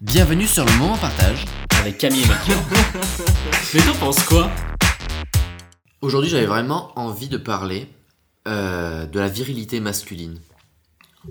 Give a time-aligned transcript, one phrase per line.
[0.00, 1.44] Bienvenue sur le moment partage
[1.80, 2.54] avec Camille et Mathieu.
[3.74, 4.48] Mais t'en penses quoi
[6.00, 7.88] Aujourd'hui, j'avais vraiment envie de parler
[8.46, 10.38] euh, de la virilité masculine.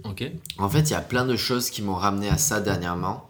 [0.04, 0.30] Ok.
[0.58, 3.30] En fait, il y a plein de choses qui m'ont ramené à ça dernièrement.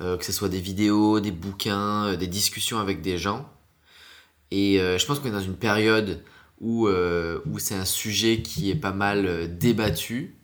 [0.00, 3.48] Euh, que ce soit des vidéos, des bouquins, euh, des discussions avec des gens.
[4.50, 6.22] Et euh, je pense qu'on est dans une période
[6.60, 10.34] où, euh, où c'est un sujet qui est pas mal euh, débattu.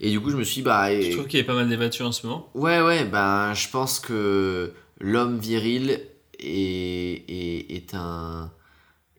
[0.00, 0.90] Et du coup, je me suis dit, bah.
[1.00, 2.48] Je et- trouve qu'il est pas mal débattu en ce moment.
[2.54, 6.00] Ouais, ouais, ben je pense que l'homme viril
[6.38, 8.50] est, est, est un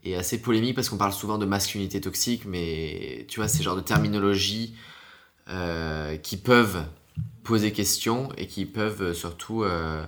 [0.04, 3.76] est assez polémique parce qu'on parle souvent de masculinité toxique, mais tu vois, ces genres
[3.76, 4.76] de terminologies
[5.50, 6.84] euh, qui peuvent
[7.44, 10.06] poser question et qui peuvent surtout euh,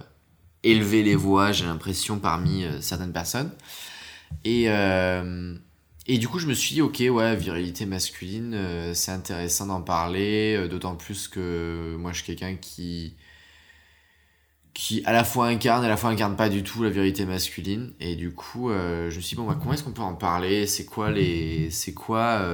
[0.64, 3.52] élever les voix, j'ai l'impression, parmi euh, certaines personnes.
[4.46, 5.56] Et, euh,
[6.10, 9.82] et du coup, je me suis dit, ok, ouais, virilité masculine, euh, c'est intéressant d'en
[9.82, 13.16] parler, euh, d'autant plus que moi, je suis quelqu'un qui
[14.74, 17.26] qui à la fois incarne et à la fois incarne pas du tout la virilité
[17.26, 17.94] masculine.
[18.00, 20.14] Et du coup euh, je me suis dit bon bah comment est-ce qu'on peut en
[20.14, 20.68] parler?
[20.68, 22.46] C'est quoi les c'est quoi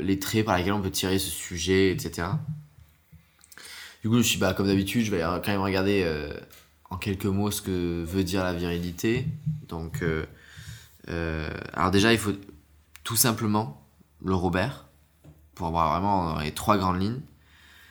[0.00, 2.28] les traits par lesquels on peut tirer ce sujet etc
[4.02, 6.04] du coup je me suis dit, bah comme d'habitude je vais quand même regarder
[6.90, 9.26] en quelques mots ce que veut dire la virilité.
[9.68, 10.02] Donc
[11.72, 12.32] alors déjà il faut
[13.04, 13.86] tout simplement
[14.24, 14.86] le Robert
[15.54, 17.20] pour avoir vraiment les trois grandes lignes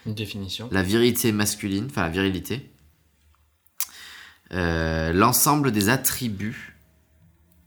[0.05, 0.69] Une définition.
[0.71, 2.71] la virilité masculine, enfin la virilité,
[4.51, 6.75] euh, l'ensemble des attributs,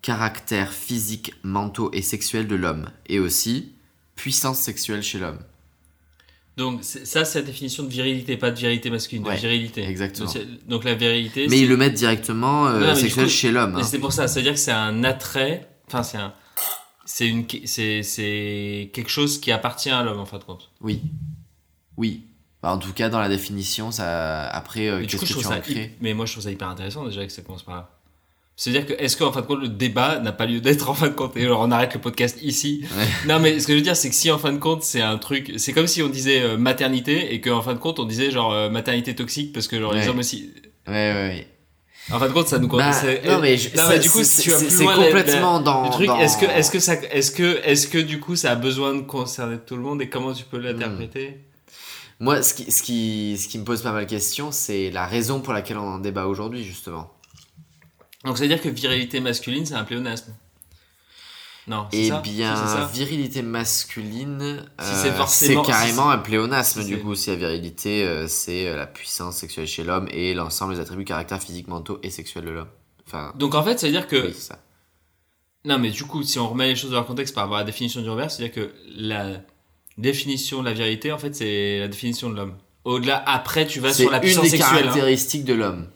[0.01, 3.75] caractères physiques, mentaux et sexuels de l'homme, et aussi
[4.17, 5.39] puissance sexuelle chez l'homme.
[6.57, 9.85] Donc ça, c'est la définition de virilité, pas de virilité masculine, Ouais, de virilité.
[9.89, 10.31] exactement.
[10.69, 11.47] Donc, la virilité.
[11.49, 13.77] Mais ils le mettent directement euh, Non, sexuel coup- chez l'homme.
[13.77, 13.83] Hein.
[13.83, 15.69] c'est pour ça, c'est-à-dire que c'est un attrait.
[15.89, 16.35] Enfin, c'est un.
[17.07, 17.47] C'est une.
[17.65, 20.71] C'est c'est quelque chose qui appartient à l'homme en fin de compte.
[20.83, 21.01] Oui.
[21.97, 22.25] Oui.
[22.63, 24.47] Bah, en tout cas, dans la définition, ça.
[24.49, 25.59] Après, euh, Mais du coup, que trouve ça.
[25.69, 27.91] hy- Mais moi, je trouve ça hyper intéressant déjà que ça commence par là.
[28.65, 31.09] C'est-à-dire que, est-ce qu'en fin de compte, le débat n'a pas lieu d'être en fin
[31.09, 32.85] de compte Et alors, on arrête le podcast ici.
[32.97, 33.05] Ouais.
[33.27, 35.01] Non, mais ce que je veux dire, c'est que si en fin de compte, c'est
[35.01, 35.55] un truc.
[35.57, 38.53] C'est comme si on disait euh, maternité et qu'en fin de compte, on disait genre
[38.53, 40.53] euh, maternité toxique parce que genre les hommes aussi.
[40.87, 41.47] Ouais, ouais, ouais.
[42.13, 42.91] En fin de compte, ça nous Bah,
[43.27, 44.85] non, mais, je- Non, mais ça- du coup, c'est- si tu vas c'est- plus c'est
[44.85, 45.85] loin, la- la- complètement dans.
[45.85, 48.53] le truc, dans- est-ce que, est-ce que ça, est-ce que, est-ce que du coup, ça
[48.53, 51.39] a besoin de concerner tout le monde et comment tu peux l'interpréter?
[52.21, 55.07] Moi, ce qui, ce, qui, ce qui me pose pas mal de questions, c'est la
[55.07, 57.13] raison pour laquelle on en débat aujourd'hui, justement.
[58.25, 60.33] Donc, ça veut dire que virilité masculine, c'est un pléonasme.
[61.69, 62.21] Non, c'est Eh ça?
[62.21, 62.91] bien, Si, c'est ça?
[62.93, 67.15] virilité masculine, Si euh, c'est c'est carrément si un pléonasme du c'est- coup.
[67.15, 71.05] Si la virilité, euh, c'est euh, la puissance sexuelle chez l'homme et l'ensemble des attributs
[71.05, 72.69] caractères physiques, mentaux et sexuels de l'homme.
[73.07, 74.59] Enfin, Donc, en fait, ça veut dire que oui, c'est ça.
[75.65, 77.61] Non, mais du coup, si on remet les choses dans leur contexte par rapport à
[77.61, 79.41] la définition du Robert, c'est-à-dire que la
[79.99, 82.57] définition de la vérité, en fait, c'est la définition de l'homme.
[82.85, 84.79] Au-delà, après, tu vas C'est sur la une puissance des sexuelle.
[84.79, 84.83] hein.
[84.83, 85.87] caractéristiques de l'homme.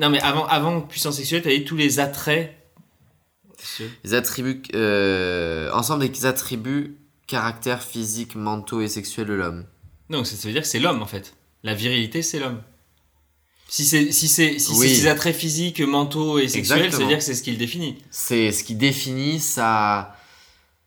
[0.00, 2.54] Non, mais avant, avant puissance sexuelle, t'as dit tous les attraits.
[4.04, 6.96] Les attributs, euh, ensemble des attributs,
[7.26, 9.64] caractères physiques, mentaux et sexuels de l'homme.
[10.10, 11.34] Donc, ça, ça veut dire que c'est l'homme, en fait.
[11.64, 12.62] La virilité, c'est l'homme.
[13.68, 14.88] Si c'est si c'est si Oui.
[14.94, 17.98] ses attraits physiques, mentaux et sexuels, ça veut dire que c'est ce qu'il définit.
[18.12, 20.16] C'est ce qui définit sa.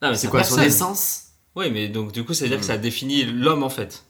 [0.02, 0.68] Non, mais C'est quoi son personne.
[0.72, 1.24] essence?
[1.58, 2.62] Oui, mais donc du coup, ça veut dire Hmm.
[2.62, 4.06] que ça définit l'homme, en fait.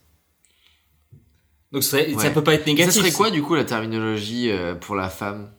[1.72, 2.34] Donc, ça, ça Ouais.
[2.34, 2.94] peut pas être négatif.
[2.94, 5.52] Ça serait quoi du coup la terminologie euh, pour la femme?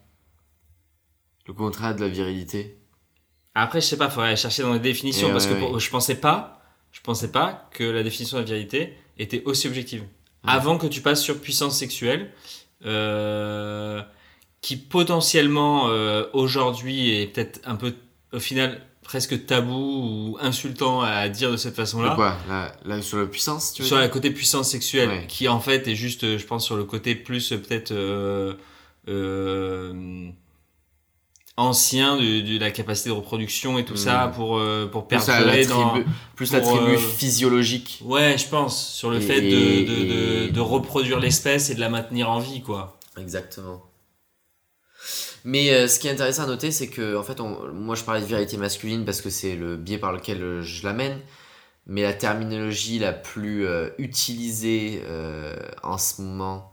[1.47, 2.77] Le contraire de la virilité?
[3.55, 5.73] Après, je sais pas, faudrait aller chercher dans les définitions Et parce ouais, que pour-
[5.73, 5.81] ouais.
[5.81, 6.63] je pensais pas,
[6.93, 10.05] je pensais pas que la définition de la vérité était aussi objective.
[10.45, 12.31] Avant que tu passes sur puissance sexuelle,
[12.87, 14.03] euh,
[14.63, 17.95] qui potentiellement euh, aujourd'hui est peut-être un peu,
[18.33, 22.15] au final, presque tabou ou insultant à dire de cette façon-là.
[22.15, 25.25] quoi la, la- Sur la puissance tu veux Sur dire le côté puissance sexuelle, Ouais.
[25.29, 28.55] qui en fait est juste, euh, je pense, sur le côté plus euh, peut-être euh,
[29.09, 30.29] euh,
[31.57, 35.67] ancien de, de la capacité de reproduction et tout ça pour, euh, pour la- perdurer
[35.67, 35.95] dans...
[36.37, 38.01] plus l'attribut euh, physiologique.
[38.05, 41.75] Ouais, je pense, sur le Et- fait de, de, et- de, de reproduire l'espèce et
[41.75, 42.99] de la maintenir en vie, quoi.
[43.19, 43.83] Exactement.
[45.45, 48.05] Mais euh, ce qui est intéressant à noter, c'est que, en fait, on- moi je
[48.05, 51.21] parlais de virilité masculine parce que c'est le biais par lequel euh, je l'amène,
[51.87, 56.73] mais la terminologie la plus euh, utilisée euh, en ce moment,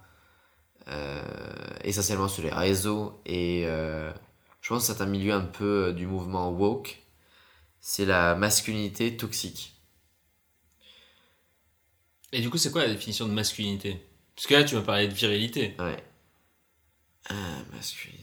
[1.83, 6.49] essentiellement sur les réseaux, et je pense que c'est un milieu un peu du mouvement
[6.51, 6.99] woke,
[7.81, 9.75] c'est la masculinité toxique.
[12.31, 14.01] Et du coup, c'est quoi la définition de masculinité?
[14.35, 15.75] Parce que là, tu vas parler de virilité.
[15.79, 15.97] Ouais.
[17.29, 18.16] Ah, masculinité.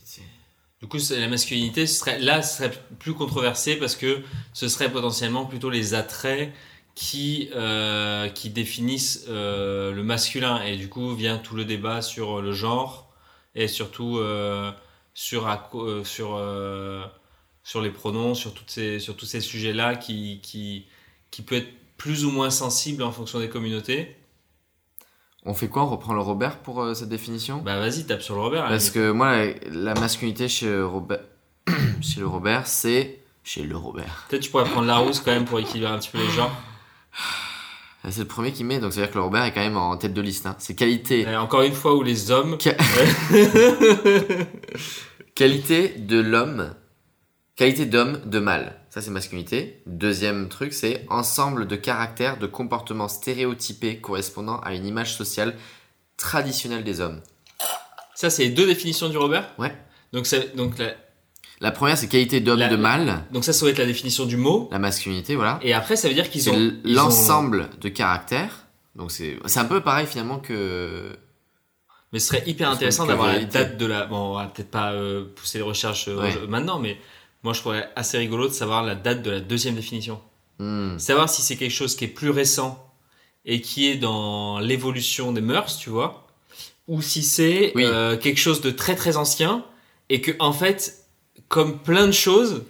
[0.84, 4.20] Du coup, la masculinité, serait, là, serait plus controversé parce que
[4.52, 6.52] ce serait potentiellement plutôt les attraits
[6.94, 10.62] qui, euh, définissent euh, le masculin.
[10.62, 13.10] Et du coup, vient tout le débat sur le genre
[13.54, 14.72] et surtout euh,
[15.14, 15.48] sur,
[17.80, 20.84] les pronoms, sur tous ces sujets-là qui, qui,
[21.30, 24.18] qui peut être plus ou moins sensible en fonction des communautés.
[25.44, 25.82] On fait quoi?
[25.82, 27.58] On reprend le Robert pour euh, cette définition?
[27.64, 28.66] Bah vas-y, tape sur le Robert.
[28.68, 31.20] Parce que moi, la, la masculinité chez Robert,
[32.00, 34.24] chez le Robert, c'est chez le Robert.
[34.28, 36.50] Peut-être tu pourrais prendre la rousse quand même pour équilibrer un petit peu les genres.
[38.02, 39.60] Ah, C'est le premier qui met, donc ça veut dire que le Robert est quand
[39.60, 40.46] même en tête de liste.
[40.46, 40.56] hein.
[40.58, 42.56] C'est qualité, Et encore une fois où les hommes...
[45.34, 46.74] Qualité de l'homme,
[47.56, 48.80] qualité d'homme, de mâle.
[48.94, 49.82] Ça c'est masculinité.
[49.86, 55.56] Deuxième truc, c'est ensemble de caractères, de comportements stéréotypés correspondant à une image sociale
[56.16, 57.20] traditionnelle des hommes.
[58.14, 59.50] Ça, c'est les deux définitions du Robert?
[59.58, 59.76] Ouais.
[60.12, 60.28] Donc,
[60.78, 60.94] la-
[61.60, 63.24] La première, c'est qualité d'homme, La- de mâle.
[63.32, 64.68] donc ça, ça va être la définition du mot.
[64.70, 65.58] La masculinité, voilà.
[65.62, 66.72] Et après, ça veut dire qu'ils ont...
[66.84, 68.66] l'ensemble de caractères.
[68.94, 71.16] Donc c'est un peu pareil finalement que
[72.12, 74.06] Mais ce serait hyper intéressant d'avoir la date de la...
[74.06, 76.46] Bon, on va peut-être pas euh, pousser les recherches euh, Ouais.
[76.48, 76.96] maintenant, mais
[77.44, 80.20] moi, je trouverais assez rigolo de savoir la date de la deuxième définition.
[80.58, 82.82] hmm, Savoir si c'est quelque chose qui est plus récent
[83.44, 86.26] et qui est dans l'évolution des mœurs, tu vois,
[86.88, 87.84] ou si c'est Oui.
[87.84, 89.64] euh, quelque chose de très très ancien
[90.08, 91.04] et que en fait,
[91.48, 92.64] comme plein de choses,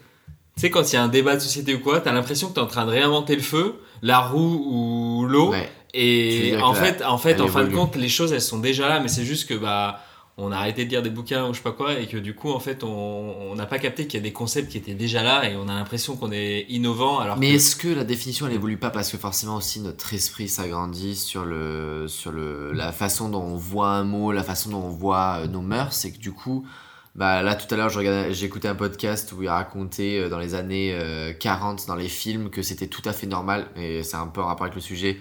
[0.56, 2.54] tu sais, quand il y a un débat de société ou quoi, t'as l'impression que
[2.54, 5.70] t'es en train de réinventer le feu, la roue ou l'eau, ouais.
[5.96, 8.98] Et en fait, en fait, en fin de compte, les choses elles sont déjà là,
[8.98, 10.00] mais c'est juste que bah
[10.36, 12.34] on a arrêté de lire des bouquins ou je sais pas quoi et que du
[12.34, 15.22] coup en fait on n'a pas capté qu'il y a des concepts qui étaient déjà
[15.22, 18.46] là et on a l'impression qu'on est innovant alors Mais que est-ce que la définition
[18.46, 22.90] elle évolue pas parce que forcément aussi notre esprit s'agrandit sur le sur le la
[22.90, 26.10] façon dont on voit un mot, la façon dont on voit euh, nos mœurs, c'est
[26.10, 26.66] que du coup
[27.14, 30.56] bah là tout à l'heure j'ai écouté un podcast où il racontait euh, dans les
[30.56, 34.26] années euh, 40 dans les films que c'était tout à fait normal et c'est un
[34.26, 35.20] peu en rapport avec le sujet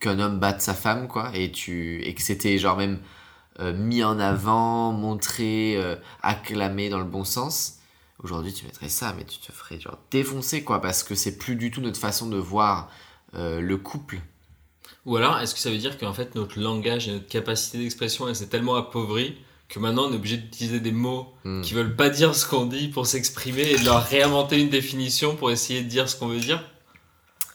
[0.00, 2.98] qu'un homme batte sa femme quoi et tu et que c'était genre même
[3.60, 7.78] euh, mis en avant, montré, euh, acclamé dans le bon sens.
[8.22, 11.56] Aujourd'hui, tu mettrais ça, mais tu te ferais genre défoncer quoi, parce que c'est plus
[11.56, 12.90] du tout notre façon de voir
[13.34, 14.20] euh, le couple.
[15.06, 18.26] Ou alors, est-ce que ça veut dire qu'en fait, notre langage et notre capacité d'expression,
[18.28, 19.36] elle s'est tellement appauvrie
[19.68, 21.60] que maintenant on est obligé d'utiliser des mots Hmm.
[21.60, 25.36] qui veulent pas dire ce qu'on dit pour s'exprimer et de leur réinventer une définition
[25.36, 26.62] pour essayer de dire ce qu'on veut dire?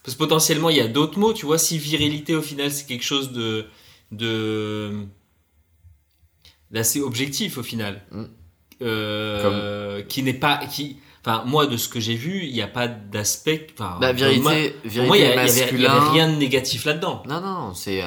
[0.03, 2.85] Parce que potentiellement, il y a d'autres mots, tu vois, si virilité au final c'est
[2.85, 3.65] quelque chose de.
[4.11, 4.91] de
[6.71, 8.01] d'assez objectif au final.
[8.11, 8.25] Hmm.
[8.81, 10.57] Euh, qui n'est pas.
[10.65, 13.67] qui Enfin, moi, de ce que j'ai vu, il n'y a pas d'aspect.
[13.73, 16.85] Enfin, La moi- vérité, moi, il y, vérité a- il y avait, rien de négatif
[16.85, 17.23] là-dedans.
[17.27, 18.01] Non, non, c'est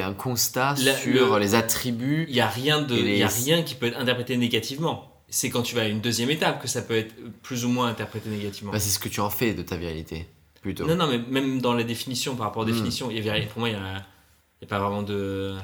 [0.00, 2.24] un- constat La- sur le- les attributs.
[2.30, 5.12] Il y a rien de, les- y a rien qui peut être interprété négativement.
[5.28, 7.88] C'est quand tu vas à une deuxième étape que ça peut être plus ou moins
[7.88, 8.72] interprété négativement.
[8.72, 10.26] Bah, c'est ce que tu en fais de ta virilité,
[10.62, 10.86] plutôt.
[10.86, 12.70] non, non, mais même dans les définitions, par rapport aux Hmm.
[12.70, 13.80] définitions, il y avait, pour moi, il y a,
[14.62, 15.54] il y a pas vraiment de.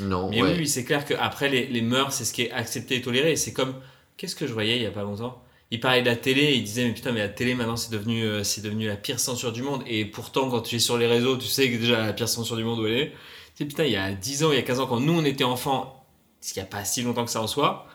[0.00, 0.56] Non, Mais ouais.
[0.58, 3.36] oui, c'est clair qu'après, les, les mœurs, c'est ce qui est accepté et toléré.
[3.36, 3.74] C'est comme.
[4.16, 5.42] Qu'est-ce que je voyais il y a pas longtemps?
[5.70, 7.90] Il parlait de la télé et il disait, mais putain, mais la télé maintenant, c'est
[7.90, 9.82] devenu, euh, c'est devenu la pire censure du monde.
[9.86, 12.56] Et pourtant, quand tu es sur les réseaux, tu sais que déjà la pire censure
[12.56, 13.10] du monde où elle est.
[13.10, 13.16] Tu
[13.56, 15.24] sais, putain, il y a 10 ans, il y a 15 ans, quand nous, on
[15.24, 16.04] était enfants,
[16.40, 17.86] ce qu'il n'y a pas si longtemps que ça en soit.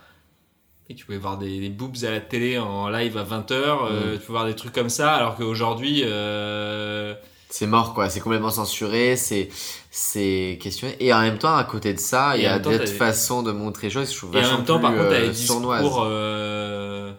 [0.89, 4.25] Et tu pouvais voir des, des boobs à la télé en live à 20h, tu
[4.25, 7.13] peux voir des trucs comme ça, alors qu'aujourd'hui, euh,
[7.51, 8.09] C'est mort, quoi.
[8.09, 9.49] C'est complètement censuré, c'est
[9.91, 10.95] c'est questionné.
[10.99, 13.51] Et en même temps, à côté de ça, il y a d'autres des- façons de
[13.51, 15.33] montrer les choses je trouve Et en même temps, par plus, contre, t'as euh, les
[15.33, 15.81] sournoises.
[15.81, 16.03] discours.
[16.05, 17.13] euh,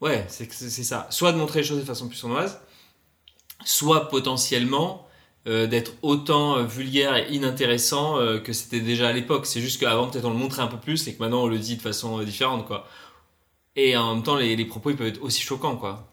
[0.00, 1.06] Ouais, c'est que c'est c'est ça.
[1.10, 2.60] Soit de montrer les choses de façon plus sournoise,
[3.64, 5.06] soit potentiellement
[5.46, 9.46] euh, d'être autant euh, vulgaire et inintéressant euh, que c'était déjà à l'époque.
[9.46, 11.58] C'est juste qu'avant, peut-être on le montrait un peu plus et que maintenant on le
[11.58, 12.86] dit de façon euh, différente, quoi.
[13.76, 16.11] Et en même temps, les, les propos ils peuvent être aussi choquants, quoi.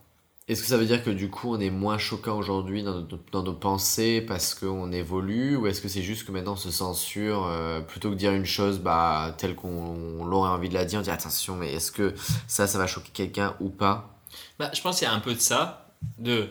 [0.50, 3.18] Est-ce que ça veut dire que du coup on est moins choquant aujourd'hui dans, nos-
[3.30, 6.72] dans nos pensées parce qu'on évolue ou est-ce que c'est juste que maintenant on se
[6.72, 10.84] censure euh, plutôt que de dire une chose bah, telle qu'on l'aurait envie de la
[10.84, 12.14] dire, on dit attention mais est-ce que
[12.48, 14.18] ça ça va choquer quelqu'un ou pas?
[14.58, 15.86] Bah, je pense qu'il y a un peu de ça,
[16.18, 16.48] de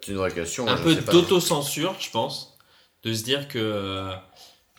[0.00, 0.68] C'est une vraie question.
[0.68, 2.56] un peu d'autocensure, je pense,
[3.02, 4.12] de se dire que euh,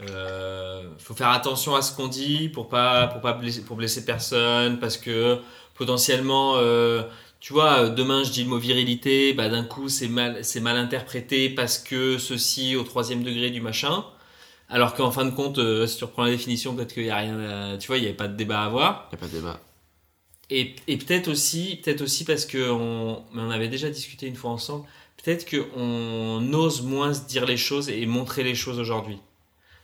[0.02, 4.06] euh, faut faire attention à ce qu'on dit pour pas pour pas blesser, pour blesser
[4.06, 5.40] personne, parce que
[5.76, 7.04] potentiellement, euh,
[7.40, 10.78] tu vois, demain je dis le mot virilité, bah d'un coup c'est mal c'est mal
[10.78, 14.06] interprété parce que ceci au troisième degré du machin.
[14.70, 17.18] Alors qu'en fin de compte, euh, si tu reprends la définition, peut-être qu'il y a
[17.18, 19.10] rien, à- tu vois, il n'y avait pas de débat à avoir.
[19.12, 19.62] Il n'y a pas de débat.
[20.50, 24.36] Et, et peut-être aussi, peut-être aussi parce que on, mais on avait déjà discuté une
[24.36, 24.86] fois ensemble.
[25.24, 29.20] Peut-être qu'on ose moins se dire les choses et montrer les choses aujourd'hui.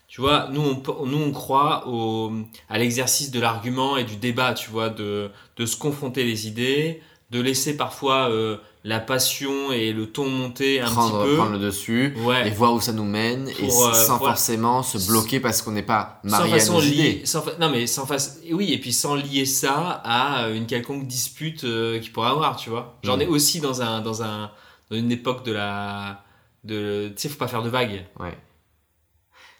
[0.07, 2.31] Tu vois, nous on, nous on croit au,
[2.69, 7.01] à l'exercice de l'argument et du débat, tu vois, de, de se confronter les idées,
[7.33, 11.35] de laisser parfois euh, la passion et le ton monté un prendre, petit peu.
[11.37, 12.47] prendre le dessus Ouais.
[12.47, 15.83] et voir où ça nous mène et euh, sans forcément se bloquer parce qu'on n'est
[15.83, 17.25] pas sans marié à façon nos liée, idées.
[17.25, 20.65] sans fa- non mais sans face, oui et puis sans lier ça à euh, une
[20.67, 22.97] quelconque dispute euh, qu'il pourrait avoir, tu vois.
[23.03, 23.21] J'en Mm.
[23.21, 24.51] ai aussi dans un dans un
[24.89, 26.23] dans une époque de la
[26.63, 28.05] de tu sais faut pas faire de vagues.
[28.19, 28.37] Ouais.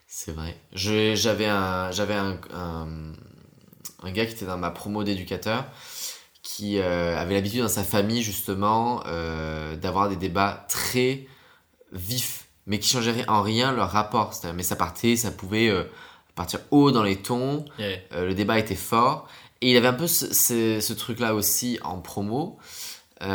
[0.06, 0.56] C'est vrai.
[0.72, 2.86] Je- J'avais un, j'avais un, un,
[4.02, 5.64] un gars qui était dans ma promo d'éducateur
[6.44, 11.26] qui euh, avait l'habitude dans sa famille justement euh, d'avoir des débats très
[11.92, 14.32] vifs mais qui changeraient en rien leur rapport.
[14.54, 15.84] Mais ça partait, ça pouvait euh,
[16.36, 17.64] partir haut dans les tons,
[18.12, 19.26] le débat était fort.
[19.60, 22.58] Et il avait un peu ce, ce- ce truc-là aussi en promo.
[23.20, 23.26] Et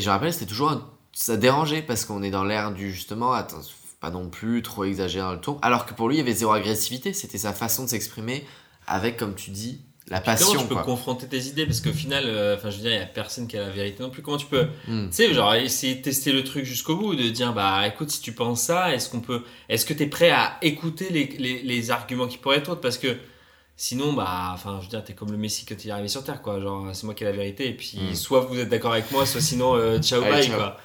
[0.00, 0.70] je me rappelle, c'était toujours.
[0.70, 3.60] un- ça dérangeait parce qu'on est dans l'ère du justement, attends,
[4.00, 5.58] pas non plus trop exagérer dans le ton.
[5.62, 7.12] Alors que pour lui, il y avait zéro agressivité.
[7.12, 8.44] C'était sa façon de s'exprimer
[8.86, 10.60] avec, comme tu dis, la Comment passion.
[10.60, 10.82] tu peux quoi.
[10.82, 13.46] confronter tes idées parce qu'au final, euh, enfin je veux dire, il y a personne
[13.48, 14.20] qui a la vérité non plus.
[14.22, 15.06] Comment tu peux Hmm.
[15.08, 18.20] Tu sais, genre, essayer de tester le truc jusqu'au bout, de dire, bah écoute, si
[18.20, 19.42] tu penses ça, est-ce qu'on peut.
[19.68, 22.80] Est-ce que tu es prêt à écouter les, les, les arguments qui pourraient être autres?
[22.82, 23.16] Parce que
[23.76, 26.22] sinon, bah, enfin, je veux dire, t'es comme le Messie quand il est arrivé sur
[26.22, 26.60] Terre, quoi.
[26.60, 28.14] Genre, c'est moi qui ai la vérité, et puis Mm.
[28.14, 30.56] soit vous êtes d'accord avec moi, soit sinon, euh, ciao, Allez, bye, ciao.
[30.56, 30.76] quoi.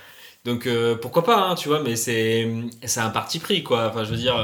[0.46, 2.50] Donc, euh, pourquoi pas, hein, tu vois, mais c'est
[2.86, 3.90] c'est un parti pris, quoi.
[3.90, 4.38] Enfin, je veux dire.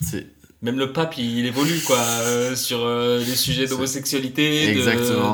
[0.00, 0.26] C'est-
[0.62, 4.80] même le pape, il, il évolue quoi euh, sur euh, les sujets d'homosexualité, de,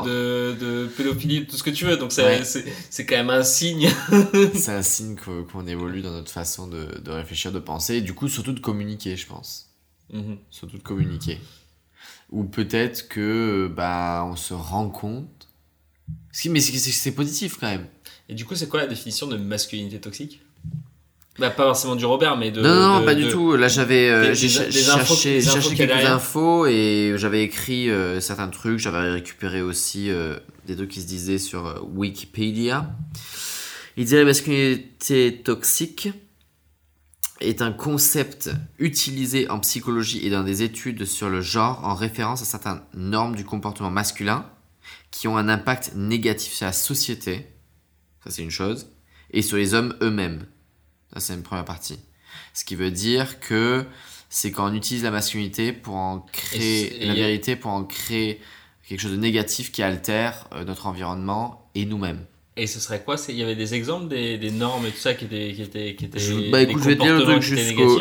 [0.05, 1.97] de, de pédophilie, tout ce que tu veux.
[1.97, 2.43] Donc Ouais.
[2.89, 3.89] c'est quand même un signe.
[4.53, 5.15] C'est un signe
[5.51, 8.59] qu'on évolue dans notre façon de, de réfléchir, de penser, et du coup, surtout de
[8.59, 9.69] communiquer, je pense.
[10.11, 10.37] Mhm.
[10.51, 11.39] surtout de communiquer.
[12.29, 15.47] Ou peut-être que bah on se rend compte.
[16.31, 17.87] Si, mais c'est positif quand même.
[18.29, 20.41] Et du coup, c'est quoi la définition de masculinité toxique?
[21.39, 22.61] Bah pas forcément du Robert, mais de.
[22.61, 23.55] non, non, de- pas du tout.
[23.55, 25.41] Là, j'avais euh, cherché,
[25.75, 28.77] quelques infos et j'avais écrit euh, certains trucs.
[28.77, 30.37] J'avais récupéré aussi euh,
[30.67, 32.95] des trucs qui se disaient sur Wikipédia.
[33.97, 36.09] Il disait la masculinité toxique
[37.41, 42.41] est un concept utilisé en psychologie et dans des études sur le genre en référence
[42.41, 44.45] à certaines normes du comportement masculin
[45.11, 47.47] qui ont un impact négatif sur la société,
[48.23, 48.87] ça c'est une chose,
[49.31, 50.45] et sur les hommes eux-mêmes.
[51.13, 51.99] Ça c'est une première partie.
[52.53, 53.85] Ce qui veut dire que
[54.29, 58.41] c'est quand on utilise la masculinité pour en créer, et la vérité pour en créer
[58.87, 62.25] quelque chose de négatif qui altère euh, notre environnement et nous-mêmes.
[62.57, 63.15] Et ce serait quoi?
[63.29, 65.53] Il y avait des exemples des, des normes et tout ça qui étaient.
[65.53, 67.41] Qui étaient, qui étaient Je- bah des écoute, je vais te lire le truc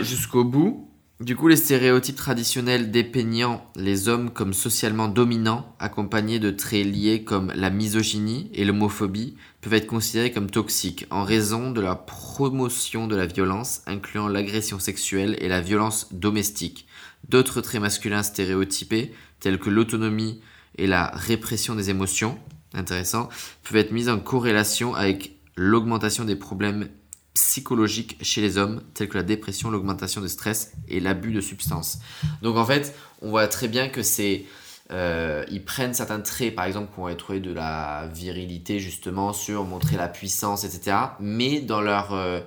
[0.05, 0.91] jusqu'au bout.
[1.21, 7.23] Du coup, les stéréotypes traditionnels dépeignant les hommes comme socialement dominants, accompagnés de traits liés
[7.23, 13.07] comme la misogynie et l'homophobie, peuvent être considérés comme toxiques en raison de la promotion
[13.07, 16.89] de la violence, incluant l'agression sexuelle et la violence domestique.
[17.29, 20.41] D'autres traits masculins stéréotypés, tels que l'autonomie
[20.77, 22.37] et la répression des émotions,
[22.75, 23.29] intéressant,
[23.63, 26.89] peuvent être mis en corrélation avec l'augmentation des problèmes
[27.35, 31.99] psychologiques chez les hommes, tels que la dépression, l'augmentation de stress et l'abus de substances.
[32.43, 34.45] Donc en fait, on voit très bien que c'est...
[34.91, 39.65] euh, ils prennent certains traits, par exemple, qu'on va trouver de la virilité, justement, sur
[39.65, 40.97] montrer la puissance, etc.
[41.21, 42.41] Mais euh,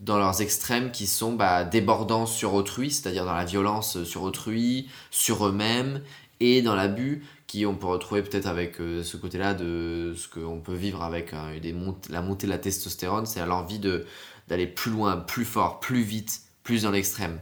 [0.00, 4.88] dans leurs extrêmes qui sont bah, débordants sur autrui, c'est-à-dire dans la violence sur autrui,
[5.10, 6.02] sur eux-mêmes,
[6.40, 10.60] et dans l'abus, qui on peut retrouver peut-être avec euh, ce côté-là de ce qu'on
[10.60, 11.32] peut vivre avec
[11.74, 14.06] mont- la montée de la testostérone, c'est l'envie de
[14.48, 17.40] d'aller plus loin, plus fort, plus vite, plus dans l'extrême.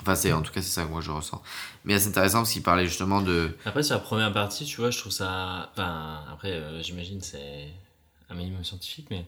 [0.00, 1.40] Enfin, c'est en tout cas c'est ça que moi je ressens.
[1.84, 4.90] Mais c'est intéressant parce qu'il parlait justement de Après, sur la première partie, tu vois,
[4.90, 5.70] je trouve ça.
[5.72, 7.68] Enfin, après, euh, j'imagine c'est
[8.28, 9.24] un minimum scientifique, mais.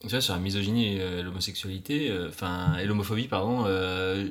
[0.00, 4.28] Tu vois, sur la misogynie et euh, l'homosexualité, euh, enfin, et l'homophobie, pardon, euh,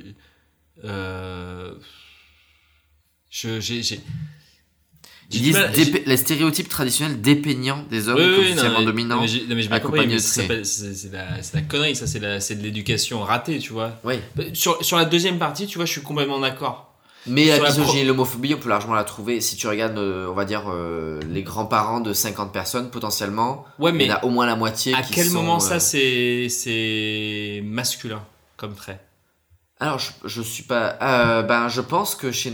[3.35, 3.99] je, j'ai, j'ai,
[5.31, 5.71] ils disent mal-
[6.05, 9.21] les stéréotypes traditionnels dépeignants des hommes Oui, oui, comme dominants.
[9.21, 12.25] mais non, mais compris, mais ça c'est la, c'est de la connerie, ça, c'est de,
[12.27, 13.99] la- c'est de l'éducation ratée, tu vois.
[14.05, 14.19] Oui.
[14.53, 16.93] Sur, sur la deuxième partie, tu vois, je suis complètement d'accord.
[17.27, 19.41] Mais la Sur la pro- misogynie et l'homophobie, on peut largement la trouver.
[19.41, 23.91] Si tu regardes, euh, on va dire, euh, les grands-parents de 50 personnes, potentiellement, Ouais,
[23.95, 25.79] il y en a au moins la moitié à qui quel sont, moment euh, ça,
[25.81, 28.23] c'est, c'est masculin
[28.57, 28.99] comme trait?
[29.79, 30.97] Alors, je, je suis pas.
[31.01, 32.53] euh, ben, je pense que chez.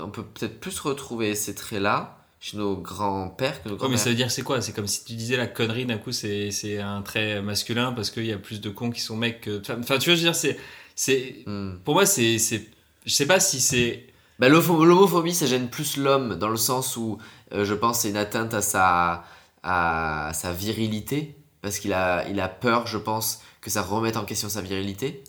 [0.00, 3.98] On peut peut-être plus retrouver ces traits-là chez nos grands-pères que nos Ouais, mais grands-mères.
[3.98, 4.60] ça veut dire c'est quoi?
[4.60, 8.10] C'est comme si tu disais la connerie d'un coup c'est c'est un trait masculin parce
[8.10, 9.60] qu'il y a plus de cons qui sont mecs que.
[9.60, 10.58] Enfin tu vois je veux dire c'est
[10.94, 11.74] c'est Hmm.
[11.84, 12.68] pour moi c'est c'est
[13.06, 14.06] je sais pas si c'est
[14.38, 17.18] Bah, L'homophobie, ça gêne plus l'homme dans le sens où
[17.52, 19.24] euh, je pense c'est une atteinte à sa,
[19.62, 24.24] à sa virilité parce qu'il a, il a peur, je pense, que ça remette en
[24.24, 25.22] question sa virilité.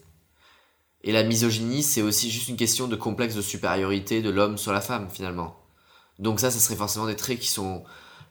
[1.03, 4.71] Et la misogynie, c'est aussi juste une question de complexe de supériorité de l'homme sur
[4.71, 5.57] la femme finalement.
[6.19, 7.83] Donc ça, ça serait forcément des traits qui sont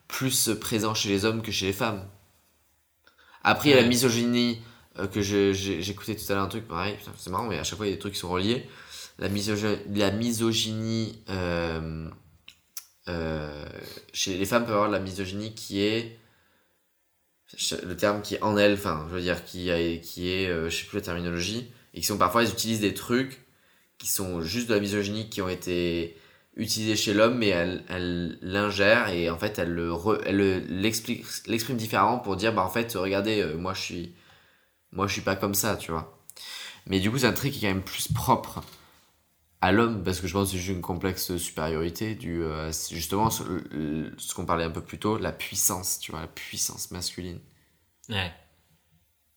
[0.07, 2.07] plus présent chez les hommes que chez les femmes.
[3.43, 4.61] Après, il y a la misogynie
[4.99, 7.85] euh, que j'écoutais tout à l'heure un truc pareil, c'est marrant, mais à chaque fois
[7.85, 8.67] il y a des trucs qui sont reliés.
[9.19, 12.09] La, misogy- la misogynie euh,
[13.09, 13.65] euh,
[14.13, 16.17] chez les femmes peut avoir de la misogynie qui est
[17.83, 20.75] le terme qui est en elle, enfin, je veux dire, qui, a- qui est, je
[20.75, 23.41] sais plus la terminologie, et qui sont parfois, ils utilisent des trucs
[23.97, 26.17] qui sont juste de la misogynie, qui ont été
[26.55, 30.59] utilisés chez l'homme, mais elle, l'ingère, et en fait, elle le re- elle le-
[31.47, 34.13] l'exprime différemment pour dire, bah en fait, regardez, euh, moi je suis,
[34.93, 36.19] moi je suis pas comme ça, tu vois.
[36.87, 38.63] Mais du coup, c'est un trait qui est quand même plus propre
[39.61, 43.29] à l'homme, parce que je pense que c'est juste une complexe supériorité, du, euh, justement
[43.29, 43.43] ce,
[44.17, 47.39] ce qu'on parlait un peu plus tôt, la puissance, tu vois, la puissance masculine.
[48.09, 48.31] Ouais.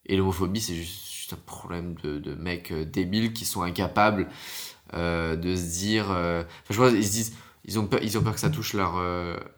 [0.07, 4.29] Et l'homophobie, c'est juste, juste un problème de, mecs euh, débiles qui sont incapables
[4.95, 6.11] euh, de se dire.
[6.11, 7.37] euh, Enfin, je pense, ils se disent.
[7.65, 9.03] Ils ont peur, ils ont peur que ça touche leur,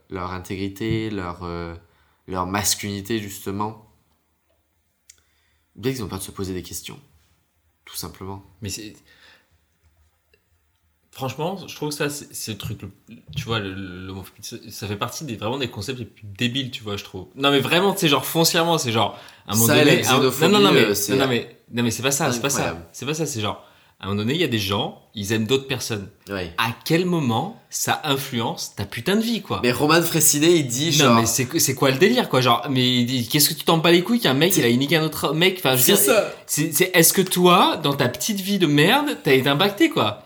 [0.08, 1.46] leur intégrité, leur,
[2.26, 3.92] leur masculinité, justement.
[5.76, 6.98] Bien qu'ils ont peur de se poser des questions.
[7.84, 8.42] Tout simplement.
[8.62, 8.94] Mais c'est.
[11.18, 12.78] Franchement, je trouve que ça, c'est le truc.
[13.37, 14.14] Tu vois, le- le-
[14.70, 17.26] ça, fait partie des, vraiment des concepts les plus débiles, tu vois, je trouve.
[17.34, 19.18] Non, mais vraiment, c'est genre foncièrement, c'est genre.
[19.48, 20.06] À un moment Ça donné.
[20.06, 22.40] un- non, non, non, mais, euh, non, non, mais, non, mais c'est pas ça, c'est
[22.40, 22.78] pas ça.
[22.92, 23.64] C'est pas ça, c'est genre.
[24.00, 26.08] À un moment donné, il y a des gens, ils aiment d'autres personnes.
[26.30, 26.52] Ouais.
[26.56, 29.58] À quel moment ça influence ta putain de vie, quoi?
[29.64, 31.20] Mais Roman Fressinet, il dit non, genre.
[31.20, 32.40] mais c'est quoi le délire, quoi?
[32.40, 34.70] Genre, mais il dit, qu'est-ce que tu t'en bats les couilles qu'un mec, il a
[34.70, 35.56] niqué un autre mec?
[35.58, 36.32] Enfin, je veux C'est ça.
[36.46, 40.22] c'est, c'est- est-ce que toi, dans ta petite vie de merde, t'as été impacté, quoi?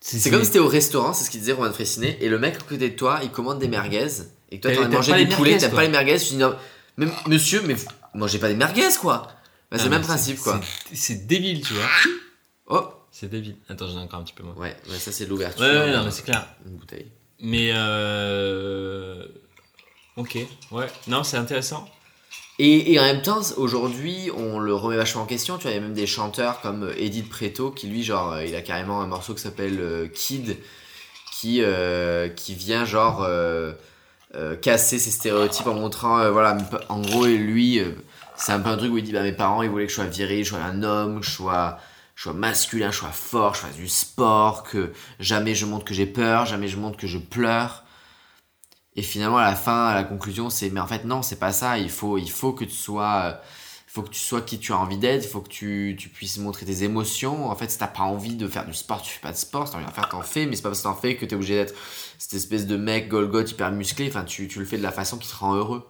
[0.00, 2.56] C'est comme si t'es au restaurant, c'est ce qu'il disait Roman Fressinet, et le mec
[2.56, 4.06] à côté de toi, il commande des merguez,
[4.50, 5.68] et que toi T'as- t'as pas des poulets, quoi.
[5.68, 6.54] pas les merguez, tu dis non,
[6.96, 7.76] mais monsieur, mais
[8.14, 9.26] mangez pas des merguez quoi
[9.70, 10.58] Bah, C'est Ah, le même principe quoi.
[10.92, 11.86] C'est, débile, tu vois.
[12.68, 13.56] Oh C'est débile.
[13.68, 14.54] Attends, j'en ai encore un petit peu moins.
[14.54, 15.60] Ouais, ouais, ça c'est l'ouverture.
[15.64, 16.46] Ouais, ouais, euh, non, mais c'est clair.
[16.66, 17.06] Une bouteille.
[17.40, 19.24] Mais euh...
[20.16, 20.38] Ok,
[20.72, 20.86] ouais.
[21.08, 21.88] Non, c'est intéressant.
[22.62, 25.56] Et, en même temps, aujourd'hui, on le remet vachement en question.
[25.56, 28.34] Tu vois, il y a même des chanteurs comme euh, Edith Preto qui, lui, genre,
[28.34, 30.58] euh, il a carrément un morceau qui s'appelle euh, Kid,
[31.32, 31.62] qui,
[32.36, 33.26] qui vient, genre,
[34.60, 36.58] casser ces stéréotypes en montrant, voilà,
[36.90, 37.80] en gros, lui,
[38.36, 39.96] c'est un peu un truc où il dit, bah, mes parents, ils voulaient que je
[39.96, 41.78] sois viril, je sois un homme, que je sois,
[42.14, 45.94] je sois masculin, je sois fort, je fasse du sport, que jamais je montre que
[45.94, 47.84] j'ai peur, jamais je montre que je pleure.
[48.96, 51.52] Et finalement, à la fin, à la conclusion, c'est mais en fait non, c'est pas
[51.52, 51.78] ça.
[51.78, 53.34] Il faut, il faut que tu sois, euh,
[53.86, 55.24] faut que tu sois qui tu as envie d'être.
[55.24, 57.48] Il faut que tu, tu puisses montrer tes émotions.
[57.50, 59.66] En fait, si t'as pas envie de faire du sport, tu fais pas de sport.
[59.66, 60.46] Si t'as envie d'en faire, t'en fais.
[60.46, 61.74] Mais c'est pas parce que t'en fais que t'es obligé d'être
[62.18, 64.08] cette espèce de mec Golgoth hyper musclé.
[64.08, 65.86] Enfin, tu, tu le fais de la façon qui te rend heureux.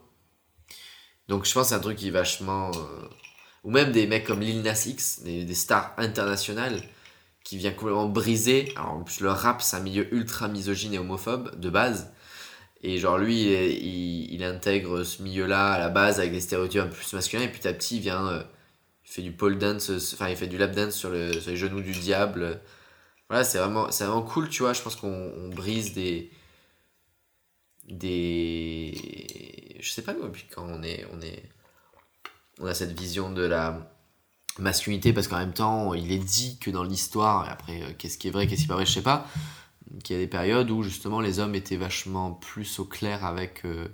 [1.28, 3.08] Donc, je pense que c'est un truc qui est vachement, euh,
[3.64, 6.82] ou même des mecs comme Lil Nas X, des, des stars internationales,
[7.44, 8.72] qui vient complètement briser.
[8.76, 12.12] Alors, en plus, le rap, c'est un milieu ultra misogyne et homophobe de base.
[12.82, 16.94] Et genre lui, il, intègre ce milieu-là à la base avec des stéréotypes un peu
[16.94, 17.42] plus masculins.
[17.42, 18.42] Et puis petit à petit, il vient, euh,
[19.04, 21.50] il fait du pole dance, euh, enfin il fait du lap dance sur, le, sur
[21.50, 22.60] les genoux du diable.
[23.28, 24.72] Voilà, c'est vraiment, c'est vraiment cool, tu vois.
[24.72, 26.30] Je pense qu'on on brise des,
[27.88, 31.42] des, je sais pas moi, puis quand on est, on est,
[32.60, 33.92] on a cette vision de la
[34.58, 38.18] masculinité parce qu'en même temps, il est dit que dans l'histoire, et après, euh, qu'est-ce
[38.18, 39.26] qui est vrai, qu'est-ce qui est pas vrai, je sais pas
[40.04, 43.64] qu'il y a des périodes où justement les hommes étaient vachement plus au clair avec,
[43.64, 43.88] euh,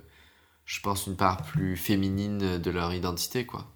[0.65, 3.67] je pense, une part plus féminine de leur identité, quoi.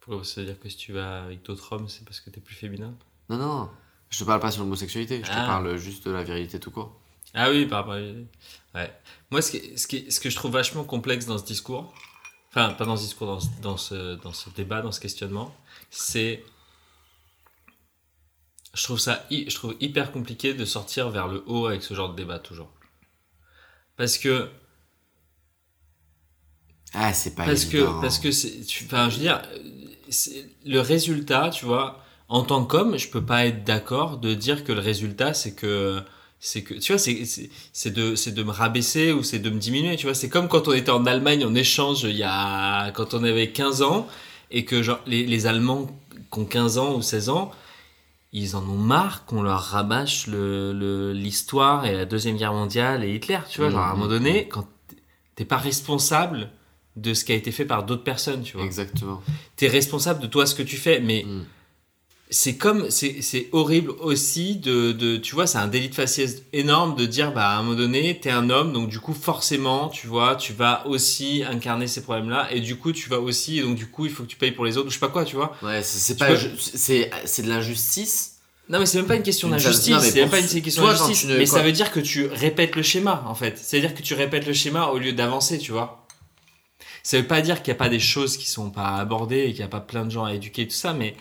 [0.00, 2.40] Pourquoi ça veut dire que si tu vas avec d'autres hommes, c'est parce que t'es
[2.40, 2.94] plus féminin?
[3.28, 3.70] Non, non,
[4.08, 5.46] je te parle pas sur l'homosexualité, je te Ah.
[5.46, 6.98] parle juste de la virilité tout court.
[7.34, 8.78] Ah oui, par rapport à...
[8.78, 8.92] Ouais.
[9.30, 11.92] Moi, ce, qui, ce, qui, ce que je trouve vachement complexe dans ce discours,
[12.48, 15.54] enfin, pas dans ce discours, dans, dans, ce, dans ce débat, dans ce questionnement,
[15.90, 16.42] c'est.
[18.74, 22.10] Je trouve ça je trouve hyper compliqué de sortir vers le haut avec ce genre
[22.10, 22.72] de débat, toujours.
[23.96, 24.50] Parce que.
[26.92, 28.00] Ah, c'est pas Parce que, évident.
[28.00, 29.42] parce que c'est, enfin, je veux dire,
[30.66, 34.72] le résultat, tu vois, en tant qu'homme, je peux pas être d'accord de dire que
[34.72, 36.00] le résultat, c'est que,
[36.38, 39.50] c'est que, tu vois, c'est, c'est, c'est de, c'est de me rabaisser ou c'est de
[39.50, 40.14] me diminuer, tu vois.
[40.14, 43.50] C'est comme quand on était en Allemagne en échange il y a, quand on avait
[43.50, 44.06] 15 ans
[44.50, 45.86] et que, genre, les, les Allemands
[46.32, 47.52] qui ont 15 ans ou 16 ans,
[48.32, 53.02] ils en ont marre qu'on leur rabâche le, le- l'histoire et la Deuxième Guerre mondiale
[53.04, 53.70] et Hitler, tu vois.
[53.70, 53.98] Genre, à un Mhm.
[53.98, 54.66] moment donné, quand
[55.34, 56.50] t'es pas responsable
[56.96, 58.64] de ce qui a été fait par d'autres personnes, tu vois.
[58.66, 59.22] Exactement.
[59.56, 61.44] T'es responsable de toi, ce que tu fais, mais Mm.
[62.32, 66.44] C'est comme, c'est, c'est horrible aussi de, de, tu vois, c'est un délit de faciès
[66.52, 69.88] énorme de dire, bah, à un moment donné, t'es un homme, donc du coup, forcément,
[69.88, 73.62] tu vois, tu vas aussi incarner ces problèmes-là, et du coup, tu vas aussi, et
[73.62, 75.08] donc du coup, il faut que tu payes pour les autres, ou je sais pas
[75.08, 75.56] quoi, tu vois.
[75.62, 78.36] Ouais, c'est c'est pas, c'est c'est de l'injustice,
[78.68, 79.98] Non, mais c'est même pas une question d'injustice.
[79.98, 81.24] C'est même pas une question d'injustice.
[81.26, 83.58] Mais ça veut dire que tu répètes le schéma, en fait.
[83.58, 86.06] C'est-à-dire que tu répètes le schéma au lieu d'avancer, tu vois.
[87.02, 89.48] Ça veut pas dire qu'il n'y a pas des choses qui sont pas abordées et
[89.48, 91.16] qu'il n'y a pas plein de gens à éduquer, tout ça, mais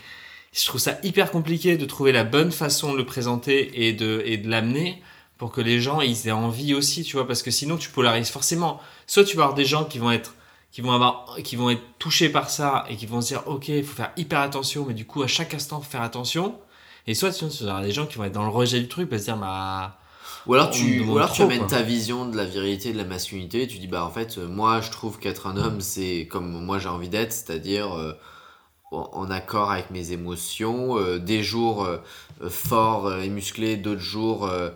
[0.53, 4.21] je trouve ça hyper compliqué de trouver la bonne façon de le présenter et de,
[4.25, 5.01] et de l'amener
[5.38, 8.29] pour que les gens ils aient envie aussi, tu vois, parce que sinon tu polarises
[8.29, 8.79] forcément.
[9.07, 10.35] Soit tu vas avoir des gens qui vont être
[10.71, 13.69] qui vont avoir qui vont être touchés par ça et qui vont se dire ok
[13.69, 16.59] il faut faire hyper attention mais du coup à chaque instant faut faire attention
[17.07, 19.12] et soit tu vas avoir des gens qui vont être dans le rejet du truc
[19.12, 19.97] et se dire bah
[20.45, 23.63] Ou alors tu, ou alors tu amènes ta vision de la virilité, de la masculinité,
[23.63, 26.63] et tu dis bah en fait euh, moi je trouve qu'être un homme c'est comme
[26.63, 28.13] moi j'ai envie d'être, c'est-à-dire euh,
[28.91, 31.97] en, accord avec mes émotions, euh, des jours euh,
[32.41, 34.69] euh, forts euh, et musclés, d'autres jours euh,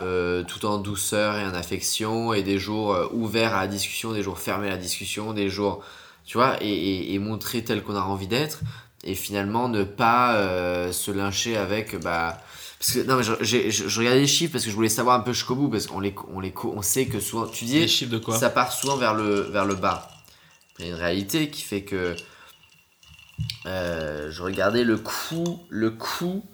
[0.00, 4.12] euh, tout en douceur et en affection, et des jours euh, ouverts à la discussion,
[4.12, 5.84] des jours fermés à la discussion, des jours
[6.24, 8.60] tu vois, et, et, et montrer tel qu'on a envie d'être,
[9.04, 12.40] et finalement ne pas euh, se lyncher avec bah
[12.78, 15.16] parce que non mais je, je, je regardais les chiffres parce que je voulais savoir
[15.16, 17.70] un peu jusqu'au bout parce qu'on les on les on sait que souvent tu les
[17.82, 18.36] dis chiffres de quoi?
[18.36, 20.08] ça part souvent vers le vers le bas.
[20.78, 22.16] Il y a une réalité qui fait que
[23.66, 26.44] euh, je regardais le coût le coût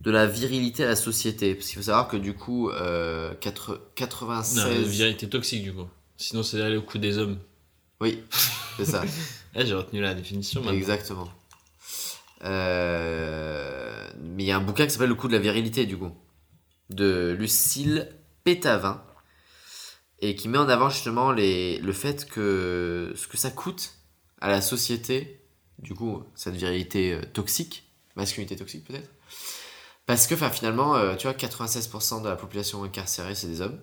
[0.00, 3.72] de la virilité à la société parce qu'il faut savoir que du coup euh, 4
[3.72, 5.88] Non, 96 virilité toxique du coup.
[6.16, 7.38] Sinon c'est au coup des hommes.
[8.00, 8.22] oui
[8.76, 9.02] c'est ça
[9.54, 10.60] Ah, j'ai retenu la définition.
[10.60, 10.76] maintenant.
[10.76, 11.28] Exactement.
[12.44, 15.96] Euh, mais il y a un bouquin qui s'appelle Le coup de la virilité, du
[15.98, 16.12] coup,
[16.88, 18.08] de Lucille
[18.44, 19.02] Pétavin,
[20.20, 23.94] et qui met en avant justement les, le fait que ce que ça coûte
[24.40, 25.39] à la société,
[25.82, 29.10] du coup, cette virilité euh, toxique, masculinité toxique peut-être,
[30.06, 33.80] parce que finalement, euh, tu vois, 96% de la population incarcérée, c'est des hommes.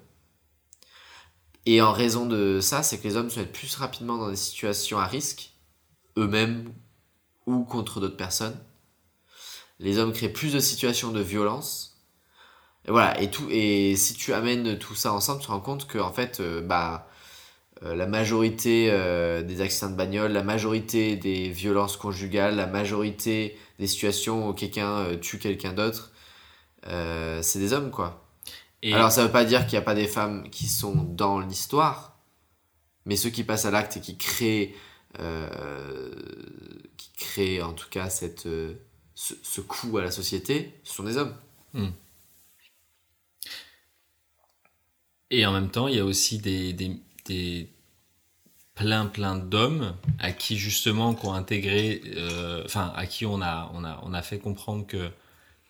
[1.65, 4.35] Et en raison de ça, c'est que les hommes se mettent plus rapidement dans des
[4.35, 5.53] situations à risque,
[6.17, 6.73] eux-mêmes
[7.45, 8.57] ou contre d'autres personnes.
[9.79, 11.97] Les hommes créent plus de situations de violence.
[12.85, 15.87] Et voilà, et, tout, et si tu amènes tout ça ensemble, tu te rends compte
[15.87, 17.07] que en fait, euh, bah,
[17.81, 23.87] la majorité euh, des accidents de bagnole, la majorité des violences conjugales, la majorité des
[23.87, 26.11] situations où quelqu'un euh, tue quelqu'un d'autre,
[26.87, 28.23] euh, c'est des hommes, quoi.
[28.83, 31.39] Et Alors ça veut pas dire qu'il n'y a pas des femmes qui sont dans
[31.39, 32.17] l'histoire,
[33.05, 34.75] mais ceux qui passent à l'acte et qui créent,
[35.19, 36.11] euh,
[36.95, 38.75] qui créent en tout cas cette, euh,
[39.15, 41.35] ce, ce coût à la société, ce sont des hommes.
[45.29, 47.01] Et en même temps, il y a aussi des, des,
[48.77, 53.83] plein plein d'hommes à qui justement qu'on intégré, euh, enfin à qui on a, on,
[53.83, 55.09] a, on a fait comprendre que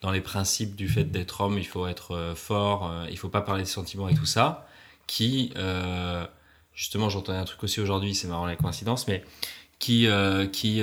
[0.02, 3.30] dans les principes du fait d'être homme, il faut être euh, fort, euh, il faut
[3.30, 4.68] pas parler de sentiments et tout ça,
[5.06, 5.52] qui
[6.74, 9.24] justement j'entendais un truc aussi aujourd'hui, c'est marrant la coïncidence, mais
[9.78, 10.06] qui
[10.52, 10.82] qui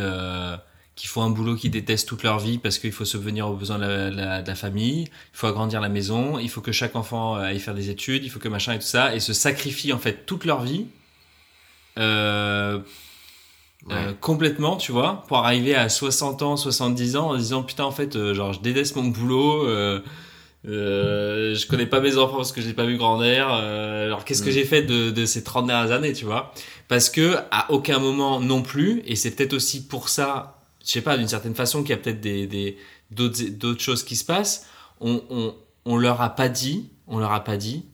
[0.96, 3.78] qui font un boulot qu'ils détestent toute leur vie parce qu'il faut subvenir aux besoins
[3.80, 6.72] de la, de la- de la famille, il faut agrandir la maison, il faut que
[6.72, 9.20] chaque enfant euh, aille faire des études, il faut que machin et tout ça, et
[9.20, 10.86] se sacrifient en fait toute leur vie
[11.98, 12.80] euh,
[13.92, 17.92] euh, complètement, tu vois, pour arriver à 60 ans, 70 ans en disant putain en
[17.92, 19.68] fait, euh, genre je déteste mon boulot,
[20.64, 24.50] je connais pas mes enfants parce que je l'ai pas vu grandir, alors qu'est-ce que
[24.50, 24.54] Mm.
[24.54, 26.54] j'ai fait de, de ces 30 dernières années, tu vois?
[26.88, 30.55] Parce que à aucun moment non plus, et c'est peut-être aussi pour ça,
[30.86, 32.78] je sais pas, d'une certaine façon qu'il y a peut-être des, des,
[33.12, 34.68] d'autres, d'autres choses qui se passent,
[35.02, 37.86] on, on, on leur a pas dit, on leur a pas dit,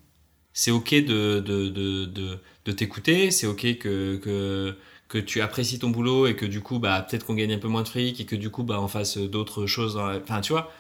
[0.54, 4.78] c'est ok de, de, de, de, de t'écouter, c'est ok que, que,
[5.08, 7.68] que tu apprécies ton boulot et que du coup, bah, peut-être qu'on gagne un peu
[7.70, 10.20] moins de fric et que du coup, bah, on fasse d'autres choses dans la...
[10.20, 10.72] Enfin, tu vois.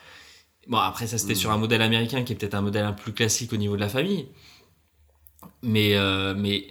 [0.67, 1.35] Bon, après, ça, c'était Mm.
[1.35, 3.75] sur un modèle américain qui est peut-être un modèle un peu plus classique au niveau
[3.75, 4.27] de la famille.
[5.63, 6.67] Mais, euh, mais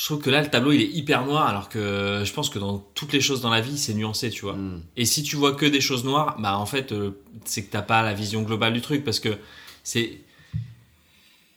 [0.00, 2.58] je trouve que là, le tableau, il est hyper noir, alors que je pense que
[2.58, 4.54] dans toutes les choses dans la vie, c'est nuancé, tu vois.
[4.54, 4.82] Mm.
[4.96, 7.82] Et si tu vois que des choses noires, bah en fait, euh, c'est que t'as
[7.82, 9.36] pas la vision globale du truc parce que
[9.84, 10.22] c'est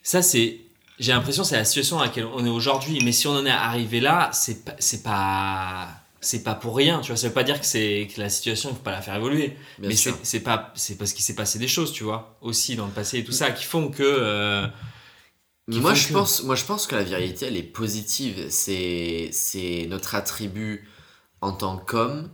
[0.01, 0.59] ça, c'est
[0.99, 2.99] j'ai l'impression c'est la situation à laquelle on est aujourd'hui.
[3.05, 5.87] Mais si on en est arrivé là, c'est pas c'est pas
[6.19, 7.15] c'est pas pour rien, tu vois.
[7.15, 9.55] Ça veut pas dire que c'est que la situation, il faut pas la faire évoluer.
[9.79, 12.87] Bien mais c'est pas c'est parce qu'il s'est passé des choses, tu vois, aussi dans
[12.87, 14.67] le passé et tout ça, qui font que euh,
[15.67, 18.47] Moi je, que- pense, moi je pense que la virilité elle est positive.
[18.49, 20.87] C'est, c'est notre attribut
[21.41, 22.29] en tant qu'homme.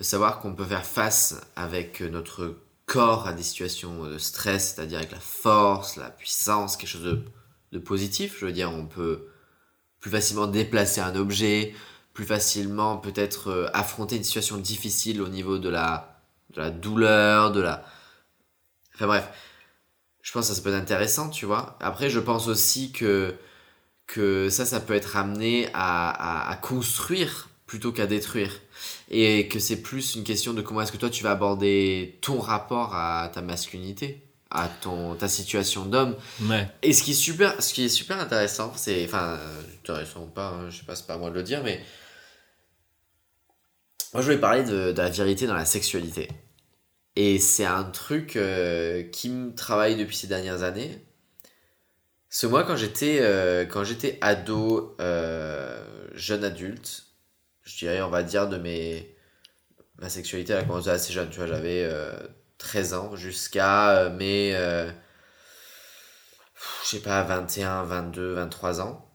[0.00, 5.12] Savoir qu'on peut faire face avec notre corps à des situations de stress, c'est-à-dire avec
[5.12, 7.24] la force, la puissance, quelque chose de,
[7.72, 8.36] de positif.
[8.40, 9.26] Je veux dire, on peut
[10.00, 11.74] plus facilement déplacer un objet,
[12.14, 16.22] plus facilement peut-être euh, affronter une situation difficile au niveau de la,
[16.54, 17.84] de la douleur, de la...
[18.94, 19.28] Enfin bref,
[20.26, 21.78] je pense que ça, peut être intéressant, tu vois.
[21.78, 23.32] Après, je pense aussi que,
[24.08, 28.50] que ça, ça peut être amené à, à, à construire plutôt qu'à détruire.
[29.08, 32.40] Et que c'est plus une question de comment est-ce que toi tu vas aborder ton
[32.40, 36.16] rapport à ta masculinité, à ton, ta situation d'homme.
[36.42, 36.68] Ouais.
[36.82, 39.38] Et ce qui est super, ce qui est super intéressant, c'est, enfin,
[39.84, 41.80] intéressant ou pas, hein, je sais pas, c'est pas à moi de le dire, mais
[44.12, 46.28] moi je voulais parler de, de la virilité dans la sexualité.
[47.16, 51.06] Et c'est un truc euh, qui me travaille depuis ces dernières années.
[52.36, 53.64] Ce moi, quand j'étais euh,
[54.20, 57.06] ado, euh, jeune adulte,
[57.62, 59.16] je dirais, on va dire, de mes.
[59.98, 62.12] Ma sexualité, elle a commencé assez jeune, tu vois, j'avais euh,
[62.58, 64.52] 13 ans jusqu'à mes.
[64.52, 64.92] je
[66.84, 69.10] sais pas, 21, 22, 23 ans.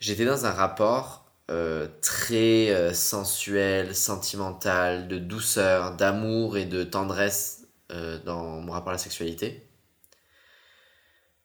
[0.00, 7.66] J'étais dans un rapport euh, très euh, sensuel, sentimental, de douceur, d'amour et de tendresse
[7.92, 9.66] euh, dans mon rapport à la sexualité.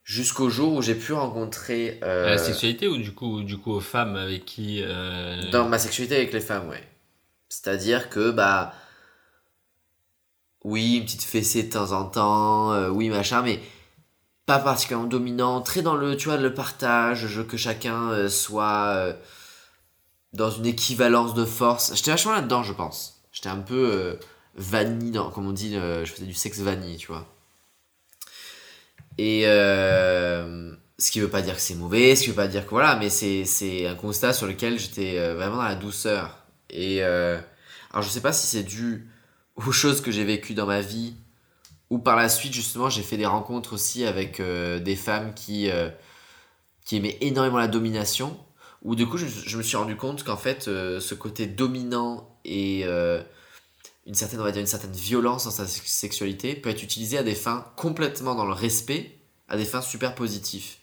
[0.04, 2.00] Jusqu'au jour où j'ai pu rencontrer.
[2.04, 4.84] euh, À la sexualité ou du coup, du coup aux femmes avec qui.
[5.52, 6.84] Dans ma sexualité avec les femmes, ouais.
[7.50, 8.74] C'est-à-dire que, bah.
[10.64, 13.60] Oui, une petite fessée de temps en temps, oui, machin, mais
[14.46, 19.16] pas particulièrement dominant, très dans le, tu vois, le partage, je- que chacun soit
[20.34, 21.96] dans une équivalence de force.
[21.96, 23.22] J'étais vachement là-dedans, je pense.
[23.32, 24.20] J'étais un peu euh,
[24.56, 27.28] vanille, dans, comme on dit, je faisais du sexe vanille, tu vois.
[29.20, 32.64] Et euh, ce qui veut pas dire que c'est mauvais, ce qui veut pas dire
[32.64, 36.46] que voilà, mais c'est, un constat sur lequel j'étais euh, vraiment dans la douceur.
[36.70, 37.38] Et euh,
[37.92, 39.10] alors je sais pas si c'est dû
[39.58, 41.16] aux choses que j'ai vécues dans ma vie
[41.90, 45.70] ou par la suite justement j'ai fait des rencontres aussi avec des femmes qui,
[46.86, 48.38] qui aimaient énormément la domination.
[48.84, 52.40] Où du coup je, je me suis rendu compte qu'en fait euh, ce côté dominant
[52.46, 53.22] et euh,
[54.06, 57.18] une certaine on va dire une certaine violence dans sa sex- sexualité peut être utilisé
[57.18, 59.18] à des fins complètement dans le respect,
[59.50, 60.76] à des fins super positives.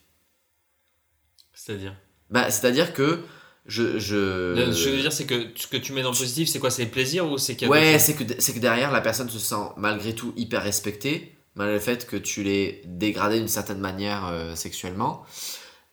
[1.54, 1.96] C'est-à-dire.
[2.30, 3.22] Bah, c'est-à-dire que
[3.64, 3.98] je.
[3.98, 4.72] je...
[4.72, 6.59] Ce que je veux dire, c'est que ce que tu mets dans le positif, c'est
[6.59, 6.70] quoi?
[6.70, 9.38] C'est le plaisir ou c'est qu'il Ouais, c'est que, c'est que derrière, la personne se
[9.38, 14.26] sent malgré tout hyper respectée, malgré le fait que tu l'aies dégradé d'une certaine manière
[14.26, 15.24] euh, sexuellement.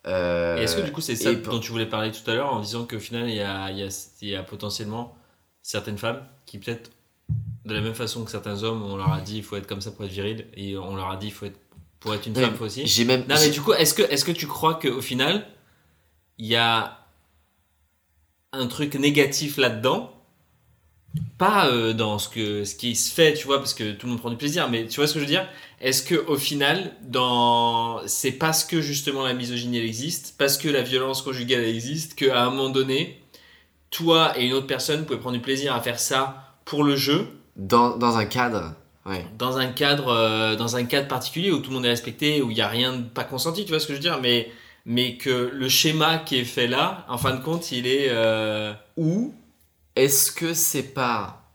[0.06, 2.60] Euh, est-ce que du coup c'est ça dont tu voulais parler tout à l'heure en
[2.60, 5.16] disant qu'au final il y a, il y, a, il y a potentiellement
[5.62, 6.92] certaines femmes qui peut-être
[7.64, 9.80] de la même façon que certains hommes on leur a dit il faut être comme
[9.80, 11.60] ça pour être viril et on leur a dit il faut être
[12.02, 12.86] pour être une femme faut aussi.
[12.86, 13.22] J'ai même.
[13.30, 15.48] Non mais du coup est-ce que, est que tu crois qu'au final
[16.38, 17.00] il y a
[18.52, 20.13] un truc négatif là-dedans
[21.38, 24.12] pas euh, dans ce que ce qui se fait tu vois parce que tout le
[24.14, 25.48] monde prend du plaisir mais tu vois ce que je veux dire?
[25.80, 30.70] Est-ce que au final dans c'est parce que justement la misogynie elle existe parce que
[30.70, 33.22] la violence conjugale elle existe qu'à un moment donné
[33.92, 37.28] toi et une autre personne pouvez prendre du plaisir à faire ça pour le jeu?
[37.56, 38.74] Dans, dans un cadre.
[39.06, 39.26] Ouais.
[39.38, 42.50] dans un cadre euh, dans un cadre particulier où tout le monde est respecté où
[42.52, 44.20] il y a rien de pas consenti tu vois ce que je veux dire?
[44.22, 44.50] Mais
[44.86, 48.74] mais que le schéma qui est fait là en fin de compte il est euh,
[48.98, 49.36] Ou
[49.96, 51.52] est-ce que c'est pas.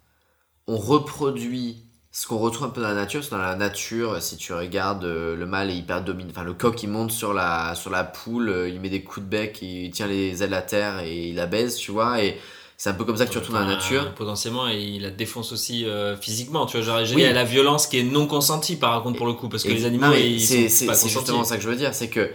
[0.67, 3.21] On reproduit ce qu'on retrouve un peu dans la nature?
[3.25, 6.31] Que dans la nature, si tu regardes, euh, le mâle est hyper dominant.
[6.31, 9.25] Enfin, le coq, il monte sur la, sur la poule, euh, il met des coups
[9.25, 12.23] de bec, il tient les ailes à terre et il la baise, tu vois.
[12.23, 12.39] Et
[12.77, 14.15] c'est un peu comme ça que tu retrouves dans la nature.
[14.15, 17.25] potentiellement et il la défonce aussi euh, physiquement tu vois genre Oui.
[17.25, 19.75] a la violence qui est non consentie par contre pour le coup parce que Et-
[19.75, 21.93] les animaux non, ils c'est sont c'est- pas c'est justement ça que je veux dire,
[21.93, 22.31] c'est que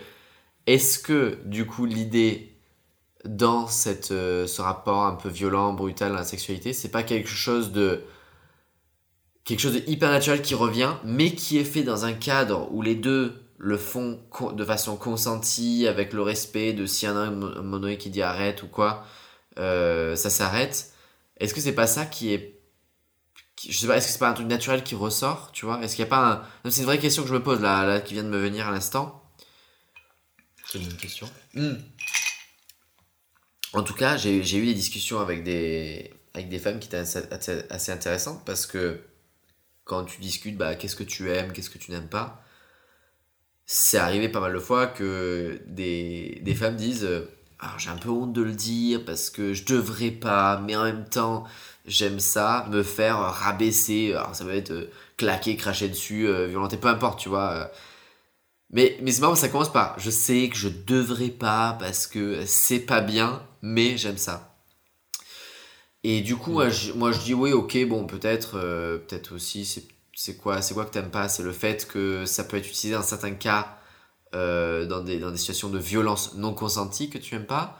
[0.67, 2.52] est-ce que du coup l'idée
[3.25, 7.29] dans cette, euh, ce rapport un peu violent, brutal à la sexualité, c'est pas quelque
[7.29, 8.03] chose de
[9.45, 12.81] quelque chose de hyper naturel qui revient, mais qui est fait dans un cadre où
[12.81, 14.19] les deux le font
[14.53, 17.79] de façon consentie, avec le respect de si y en a un mo- un moment
[17.79, 19.05] donné qui dit arrête ou quoi,
[19.57, 20.91] euh, ça s'arrête.
[21.37, 22.59] Est-ce que c'est pas ça qui est
[23.55, 25.81] qui- je sais pas, est-ce que c'est pas un truc naturel qui ressort, tu vois?
[25.81, 26.69] Est-ce qu'il y a pas un...
[26.71, 28.67] C'est une vraie question que je me pose là, là qui vient de me venir
[28.67, 29.23] à l'instant.
[30.69, 31.73] c'est une question Hmm.
[33.73, 36.11] En tout cas, j'ai eu des discussions avec des,
[36.59, 38.99] femmes qui étaient assez, intéressantes parce que
[39.83, 42.43] quand tu discutes, bah, qu'est-ce que tu aimes, qu'est-ce que tu n'aimes pas,
[43.65, 47.25] c'est arrivé pas mal de fois que des, femmes disent euh,
[47.77, 51.05] j'ai un peu honte de le dire parce que je devrais pas, mais en même
[51.05, 51.45] temps,
[51.85, 54.13] j'aime ça, me faire rabaisser.
[54.13, 57.51] Alors, ça peut être euh, claquer, cracher dessus, euh, violenter, peu importe, tu vois.
[57.51, 57.65] euh,
[58.71, 62.45] mais, mais c'est marrant, ça commence par je sais que je devrais pas parce que
[62.45, 64.55] c'est pas bien, mais j'aime ça.
[66.03, 69.65] Et du coup, moi je, moi, je dis oui, ok, bon, peut-être euh, peut-être aussi,
[69.65, 71.27] c'est c'est quoi, c'est quoi que t'aimes pas?
[71.29, 73.77] C'est le fait que ça peut être utilisé dans certains cas,
[74.35, 77.79] euh, dans, des, dans des situations de violence non consentie que tu aimes pas?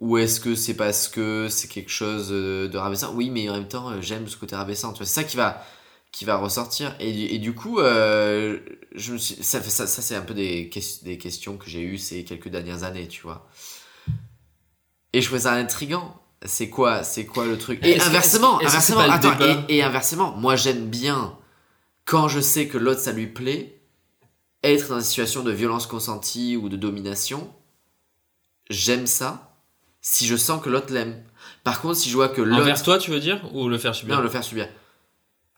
[0.00, 3.14] Ou est-ce que c'est parce que c'est quelque chose euh, de rabaissant?
[3.14, 4.92] Oui, mais en même temps, j'aime ce côté rabaissant.
[4.92, 5.64] Tu vois, c'est ça qui va,
[6.12, 6.96] qui va ressortir.
[7.00, 10.70] Et, et du coup, ça, c'est un peu des,
[11.02, 13.48] des questions que j'ai eues ces quelques dernières années, tu vois.
[15.12, 17.80] Et je trouvais ça intriguant C'est quoi, c'est quoi le truc?
[17.82, 19.34] Et inversement, inversement, attends,
[19.68, 21.36] et, et inversement, moi j'aime bien
[22.04, 23.80] quand je sais que l'autre ça lui plaît,
[24.62, 27.52] être dans une situation de violence consentie ou de domination.
[28.70, 29.54] J'aime ça
[30.00, 31.22] si je sens que l'autre l'aime.
[31.64, 33.40] Par contre, si je vois que l'autre Envers toi, tu veux dire?
[33.54, 34.16] Ou le faire subir?
[34.16, 34.68] Non, le faire subir.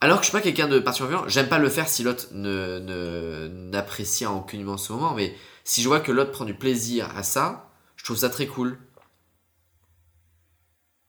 [0.00, 2.28] Alors que je suis pas quelqu'un de particulièrement violent, j'aime pas le faire si l'autre
[2.32, 7.22] ne, n'apprécie aucunement ce moment, mais si je vois que l'autre prend du plaisir à
[7.22, 8.78] ça, je trouve ça très cool.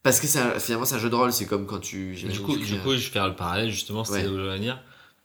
[0.04, 2.16] Parce que c'est un- finalement c'est un jeu de rôle, c'est comme quand tu.
[2.16, 4.54] Du coup, tu du coup, je vais faire le parallèle justement, c'était Ouais.
[4.54, 4.80] venir.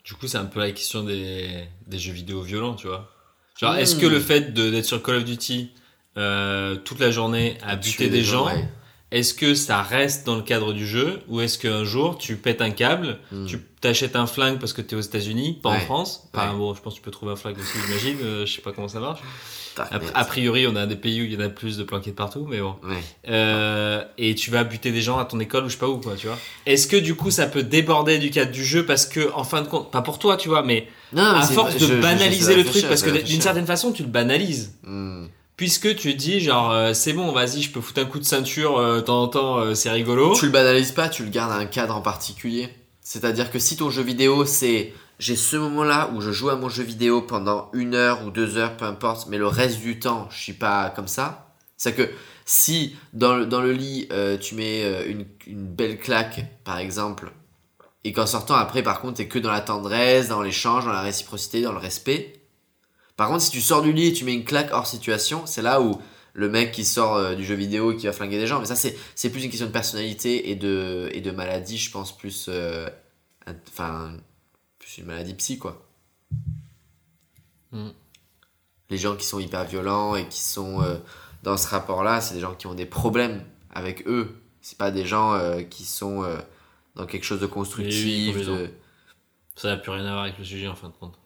[0.05, 3.11] Du coup, c'est un peu la question des, des jeux vidéo violents, tu vois.
[3.59, 3.79] Genre, Mm.
[3.79, 5.71] est-ce que le fait d'être sur Call of Duty
[6.19, 8.69] euh, toute la journée à buter des gens, ouais.
[9.11, 12.61] est-ce que ça reste dans le cadre du jeu ou est-ce qu'un jour tu pètes
[12.63, 13.47] un câble, Mm.
[13.47, 15.81] tu t'achètes un flingue parce que t'es aux États-Unis, pas en.
[15.81, 16.29] France?
[16.35, 16.47] Ouais.
[16.55, 18.19] bon, je pense que tu peux trouver un flingue aussi, j'imagine.
[18.23, 19.21] euh, je sais pas comment ça marche.
[19.85, 22.11] Putain, A, priori, on a des pays où il y en a plus de planqués
[22.11, 22.75] de partout, mais bon.
[23.29, 25.99] Euh, et tu vas buter des gens à ton école ou je sais pas où,
[25.99, 26.39] quoi, tu vois.
[26.67, 29.63] Est-ce que du coup ça peut déborder du cadre du jeu parce que, en fin
[29.63, 31.95] de compte, pas pour toi, tu vois, mais Non, mais à c'est- force de je-
[31.95, 34.73] banaliser je- le truc, parce que d'une certaine façon tu le banalises.
[34.85, 35.27] Hmm.
[35.57, 38.79] Puisque tu dis, genre, euh, c'est bon, vas-y, je peux foutre un coup de ceinture
[38.79, 40.35] euh, de temps en temps, euh, c'est rigolo.
[40.37, 42.69] Tu le banalises pas, tu le gardes à un cadre en particulier.
[43.01, 46.69] C'est-à-dire que si ton jeu vidéo c'est j'ai ce moment-là où je joue à mon
[46.69, 50.29] jeu vidéo pendant une heure ou deux heures, peu importe, mais le reste du temps
[50.31, 51.55] je suis pas comme ça.
[51.77, 52.09] C'est que
[52.45, 56.79] si dans le, dans le lit euh, tu mets euh, une, une belle claque par
[56.79, 57.33] exemple,
[58.05, 61.03] et qu'en sortant après par contre t'es que dans la tendresse, dans l'échange, dans la
[61.03, 62.41] réciprocité, dans le respect.
[63.17, 65.63] Par contre si tu sors du lit et tu mets une claque hors situation, c'est
[65.63, 65.99] là où
[66.35, 68.61] le mec qui sort euh, du jeu vidéo qui va flinguer des gens.
[68.61, 72.17] Mais ça, c'est, plus une question de personnalité et de, et de maladie, je pense,
[72.17, 72.47] plus.
[72.51, 72.89] euh,
[74.97, 75.87] plus une maladie psy, quoi.
[77.73, 77.91] Mm.
[78.91, 80.97] Les gens qui sont hyper violents et qui sont euh,
[81.43, 84.41] dans ce rapport-là, c'est des gens qui ont des problèmes avec eux.
[84.61, 86.37] C'est pas des gens euh, qui sont euh,
[86.95, 88.37] dans quelque chose de constructif.
[88.37, 88.71] de...
[89.57, 91.19] Ça n'a plus rien à voir avec le sujet en fin de compte.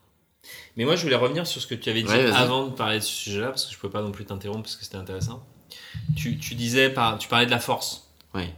[0.77, 2.99] Mais moi, je voulais revenir sur ce que tu avais dit Ouais, avant de parler
[2.99, 5.47] de ce sujet-là, parce que je peux pas non plus t'interrompre parce que c'était intéressant.
[6.17, 8.11] Tu, tu disais, par, tu parlais de la force.
[8.35, 8.55] Ouais.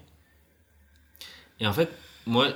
[1.58, 1.90] Et en fait,
[2.26, 2.52] moi,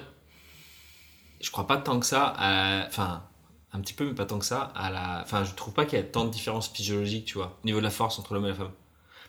[1.41, 2.87] je crois pas tant que ça à.
[2.87, 3.23] Enfin,
[3.73, 5.21] un petit peu, mais pas tant que ça à la.
[5.23, 7.79] Enfin, je trouve pas qu'il y a tant de différences physiologiques, tu vois, au niveau
[7.79, 8.71] de la force entre l'homme et la femme.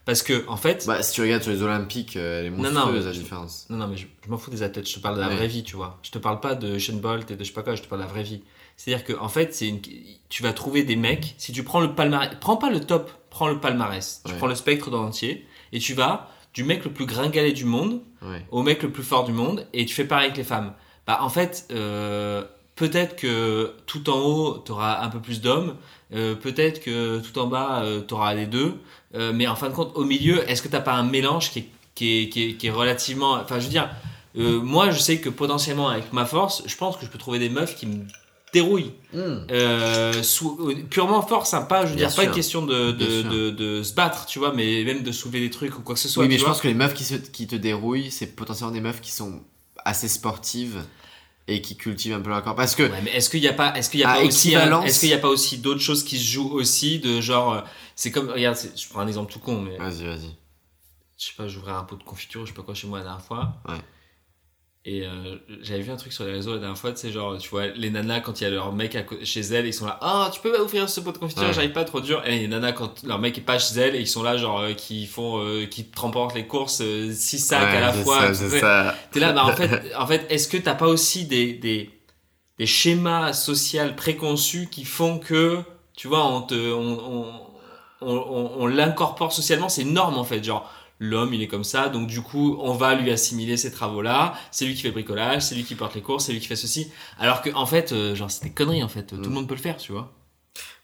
[0.06, 0.86] Parce que, en fait.
[0.88, 3.12] Bah, si tu regardes sur les Olympiques, euh, elle est Non, monstrueuse non, mais la
[3.12, 3.66] je- différence.
[3.70, 5.36] Non, non, mais je, je m'en fous des athlètes, je te parle de la Ouais.
[5.36, 6.00] vraie vie, tu vois.
[6.02, 7.88] Je te parle pas de Shane Bolt et de je sais pas quoi, je te
[7.88, 8.42] parle de la vraie vie.
[8.78, 9.82] C'est-à-dire que, en fait, c'est une...
[10.30, 13.50] tu vas trouver des mecs, si tu prends le palmarès, prends pas le top, prends
[13.50, 14.38] le palmarès, tu Ouais.
[14.38, 18.02] prends le spectre dans entier, et tu vas du mec le plus gringalet du monde
[18.22, 18.46] Ouais.
[18.52, 20.74] au mec le plus fort du monde, et tu fais pareil avec les femmes.
[21.08, 22.44] Bah, en fait, euh,
[22.76, 25.76] peut-être que tout en haut, tu auras un peu plus d'hommes,
[26.14, 28.74] euh, peut-être que tout en bas, tu auras les deux,
[29.16, 31.60] euh, mais en fin de compte, au milieu, est-ce que t'as pas un mélange qui
[31.60, 33.34] est, qui est, qui est, qui est relativement.
[33.34, 33.90] Enfin, je veux dire,
[34.38, 37.40] euh, moi, je sais que potentiellement, avec ma force, je pense que je peux trouver
[37.40, 38.04] des meufs qui me
[38.54, 38.92] dérouillent.
[39.14, 39.40] Hmm.
[39.50, 42.92] Euh, sous- euh, purement force, hein, pas, je veux Bien dire, pas une question de,
[42.92, 43.32] Bien de, sûr.
[43.32, 46.02] de, de se battre, tu vois, mais même de soulever des trucs ou quoi que
[46.02, 46.24] ce soit.
[46.24, 46.52] Oui, mais je vois.
[46.52, 49.42] pense que les meufs qui, se, qui te dérouillent, c'est potentiellement des meufs qui sont
[49.88, 50.84] assez sportives
[51.48, 52.56] et qui cultivent un peu leur corps.
[52.56, 54.54] Parce que, Ouais, mais est-ce qu'il n'y a pas, est-ce qu'il y a pas aussi,
[54.54, 57.62] est-ce qu'il y a pas aussi d'autres choses qui se jouent aussi de genre, euh,
[57.96, 60.36] c'est comme, regarde, je prends un exemple tout con, mais vas-y, vas-y.
[61.18, 63.06] je sais pas, j'ouvrais un pot de confiture, je sais pas quoi chez moi la
[63.06, 63.54] dernière fois.
[63.68, 63.76] Ouais.
[64.90, 67.38] Et euh, j'avais vu un truc sur les réseaux la dernière fois, tu sais, genre,
[67.38, 69.86] tu vois, les nanas, quand il y a leur mec à chez elles, ils sont
[69.86, 71.52] là, ah, tu peux pas ouvrir ce pot de confiture, Ouais.
[71.52, 72.24] j'arrive pas trop dur.
[72.26, 74.62] Et les nanas, quand leur mec est pas chez elles, et ils sont là, genre,
[74.62, 78.20] euh, qui font, euh, qui remportent les courses, 6 sacs à la fois.
[79.12, 81.90] T'es là, bah en fait, en fait est-ce que t'as pas aussi des, des,
[82.58, 85.60] des schémas sociaux préconçus qui font que,
[85.98, 87.26] tu vois, on te, on,
[88.02, 90.72] on, on- on l'incorpore socialement, c'est une norme en fait, genre.
[91.00, 94.34] L'homme, il est comme ça, donc du coup, on va lui assimiler ces travaux-là.
[94.52, 96.48] C'est lui qui fait le bricolage, c'est lui qui porte les courses, c'est lui qui
[96.48, 96.92] fait ceci.
[97.20, 99.04] Alors que, en fait, euh, genre, c'est des conneries, en fait.
[99.04, 99.24] Tout Mm.
[99.24, 100.12] le monde peut le faire, tu vois.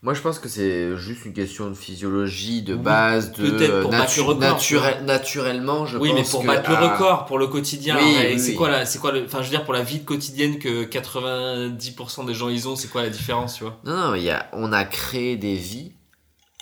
[0.04, 3.82] Moi, je pense que c'est juste une question de physiologie, de Oui, base, de peut-être
[3.82, 6.92] pour battre le record, naturel- naturellement, je oui, pense mais pour que battre le à-
[6.94, 8.56] record, pour le quotidien, Oui, oui, c'est oui.
[8.56, 12.24] quoi là C'est quoi le Enfin, je veux dire, pour la vie quotidienne que 90%
[12.26, 13.80] des gens ils ont, c'est quoi la différence, tu vois?
[13.86, 15.94] Non, non, il y a, on a créé des vies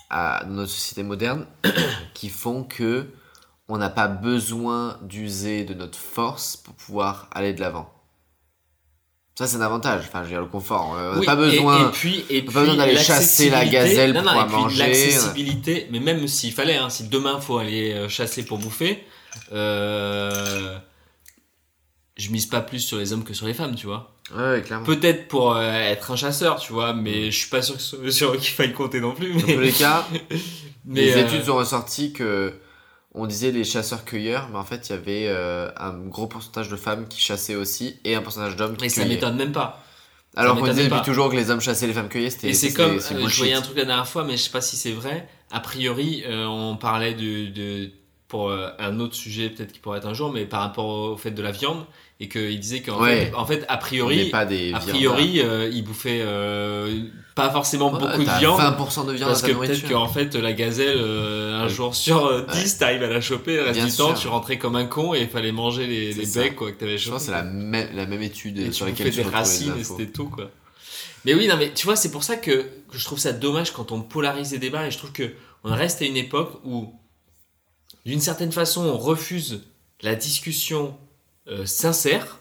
[0.09, 1.45] à, notre société moderne
[2.13, 3.07] qui font que
[3.71, 7.89] on n'a pas besoin d'user de notre force pour pouvoir aller de l'avant.
[9.37, 10.03] Ça, c'est un avantage.
[10.07, 10.89] Enfin, je veux dire, le confort.
[10.89, 11.87] On n'a Oui, pas besoin.
[11.87, 12.43] Et, puis, puis
[12.77, 14.77] d'aller chasser la gazelle non, pour non, la et puis manger.
[14.87, 19.03] L'accessibilité, mais même s'il fallait, hein, si demain faut aller euh, chasser pour bouffer,
[19.53, 20.77] euh,
[22.17, 24.13] je mise pas plus sur les hommes que sur les femmes, tu vois.
[24.35, 24.85] Ouais, ouais, clairement.
[24.85, 28.53] Peut-être pour euh, être un chasseur, tu vois, mais je suis pas sûr, que- qu'il
[28.53, 29.33] faille compter non plus.
[29.33, 30.05] Dans Mais, tous les cas,
[30.89, 32.53] les euh, études ont ressorti que
[33.13, 36.75] on disait les chasseurs-cueilleurs, mais en fait, il y avait euh, un gros pourcentage de
[36.77, 39.15] femmes qui chassaient aussi et un pourcentage d'hommes qui Mais ça cueillaient.
[39.15, 39.83] m'étonne même pas.
[40.35, 40.99] Alors qu'on m'étonne disait pas.
[40.99, 43.13] depuis toujours que les hommes chassaient les femmes cueillaient, c'était Et c'est c'était- comme, c'est
[43.15, 43.37] euh, je bullshit.
[43.39, 45.27] voyais un truc la dernière fois, mais je sais pas si c'est vrai.
[45.51, 47.91] A priori, euh, on parlait de, de
[48.29, 51.17] pour euh, un autre sujet peut-être qui pourrait être un jour, mais par rapport au
[51.17, 51.85] fait de la viande,
[52.23, 53.25] et qu'il disait qu'en Ouais.
[53.25, 57.91] fait, en fait, a priori, pas des a priori, euh, il bouffait euh, pas forcément
[57.91, 58.59] Ouais, beaucoup de viande.
[58.61, 62.45] 20% de viande Parce que peut-être qu'en fait, la gazelle, euh, un jour sur euh,
[62.53, 65.15] 10, t'arrives à la choper, le reste Bien du temps, tu rentrais comme un con
[65.15, 67.13] et il fallait manger les, becs quoi, que t'avais Je chopé.
[67.13, 69.73] pense que c'est la même, la même étude Et sur tu laquelle tu des racines
[69.79, 70.51] et c'était tout quoi.
[71.25, 73.71] Mais oui, non, mais tu vois, c'est pour ça que, que je trouve ça dommage
[73.73, 75.31] quand on polarise les débats et je trouve que
[75.63, 76.93] on reste à une époque où,
[78.05, 79.63] d'une certaine façon, on refuse
[80.03, 80.95] la discussion
[81.47, 82.39] euh, sincère,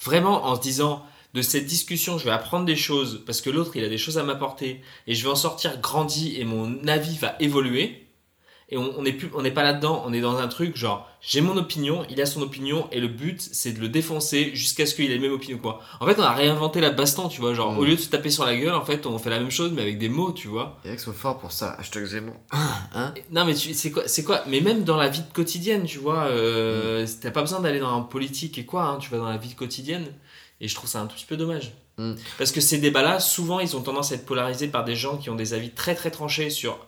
[0.00, 3.76] vraiment en se disant de cette discussion, je vais apprendre des choses parce que l'autre
[3.76, 7.18] il a des choses à m'apporter et je vais en sortir grandi et mon avis
[7.18, 8.05] va évoluer.
[8.68, 11.40] Et on n'est plus, on n'est pas là-dedans, on est dans un truc genre j'ai
[11.40, 14.94] mon opinion, il a son opinion et le but c'est de le défoncer jusqu'à ce
[14.96, 15.80] qu'il ait la même opinion que moi.
[16.00, 17.78] En fait, on a réinventé la baston, tu vois, genre Mm.
[17.78, 19.70] au lieu de se taper sur la gueule, en fait, on fait la même chose
[19.72, 20.78] mais avec des mots, tu vois.
[20.84, 21.76] Il y en a qui sont forts pour ça.
[21.78, 22.34] Hashtag Zemmour.
[22.92, 23.14] Hein?
[23.30, 24.42] Non mais tu- c'est quoi, c'est quoi?
[24.48, 28.02] Mais même dans la vie quotidienne, tu vois, euh, t'as pas besoin d'aller dans la
[28.04, 30.06] politique et quoi, hein, tu vas dans la vie quotidienne.
[30.60, 31.72] Et je trouve ça un tout petit peu dommage.
[31.98, 32.14] Mm.
[32.38, 35.30] Parce que ces débats-là, souvent, ils ont tendance à être polarisés par des gens qui
[35.30, 36.78] ont des avis très très tranchés sur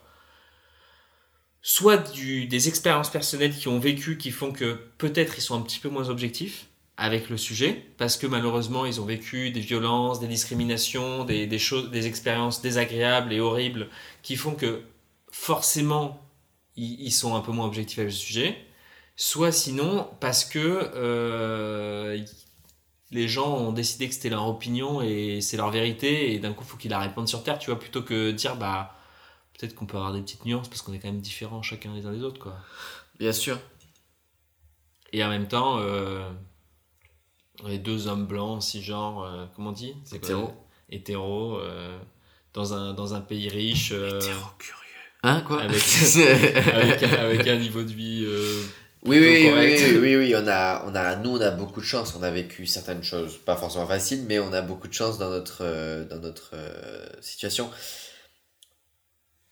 [1.69, 5.61] soit du, des expériences personnelles qui ont vécu, qui font que peut-être ils sont un
[5.61, 10.19] petit peu moins objectifs avec le sujet, parce que malheureusement ils ont vécu des violences,
[10.19, 13.89] des discriminations, des, choses, des expériences désagréables et horribles
[14.23, 14.81] qui font que
[15.31, 16.27] forcément
[16.77, 18.57] ils, sont un peu moins objectifs avec le sujet,
[19.15, 22.19] soit sinon parce que euh,
[23.11, 26.65] les gens ont décidé que c'était leur opinion et c'est leur vérité et d'un coup
[26.65, 28.98] faut qu'ils la répondent sur terre, tu vois, plutôt que dire bah
[29.59, 32.07] peut-être qu'on peut avoir des petites nuances parce qu'on est quand même différents chacun les
[32.07, 32.57] uns des autres quoi.
[33.19, 33.59] Bien sûr.
[35.13, 36.29] Et en même temps, euh,
[37.67, 40.53] les deux hommes blancs, cisgenres, euh, comment on dit C'est quoi Hétéro.
[40.91, 41.99] Hétéro, euh,
[42.55, 44.21] dans, un, dans un pays riche, euh,
[44.59, 44.83] curieux.
[45.25, 48.23] Hein, quoi Avec- un- avec un niveau de vie.
[48.25, 48.63] euh,
[49.05, 51.85] Oui, oui, oui, oui, oui, oui, on a, on a, nous, on a beaucoup de
[51.87, 52.15] chance.
[52.17, 55.31] On a vécu certaines choses, pas forcément faciles, mais on a beaucoup de chance dans
[55.31, 57.71] notre, dans notre euh, situation.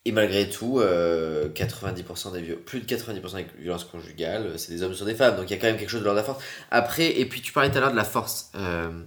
[0.06, 4.94] Et malgré tout, euh, 90% des plus de 90% des violences conjugales, c'est des hommes
[4.94, 5.36] sur des femmes.
[5.36, 6.44] Donc il y a quand même quelque chose de l'ordre de la force.
[6.70, 8.50] Après, et puis tu parlais tout à l'heure de la force.
[8.54, 9.02] euh,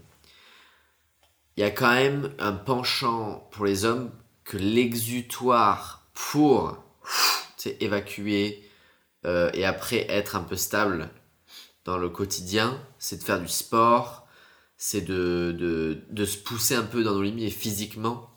[1.58, 4.12] Il y a quand même un penchant pour les hommes
[4.44, 6.78] que l'exutoire pour
[7.80, 8.64] évacuer
[9.26, 11.10] euh, et après être un peu stable
[11.86, 14.28] dans le quotidien, c'est de faire du sport,
[14.78, 18.30] c'est de, de, de se pousser un peu dans nos limites physiquement.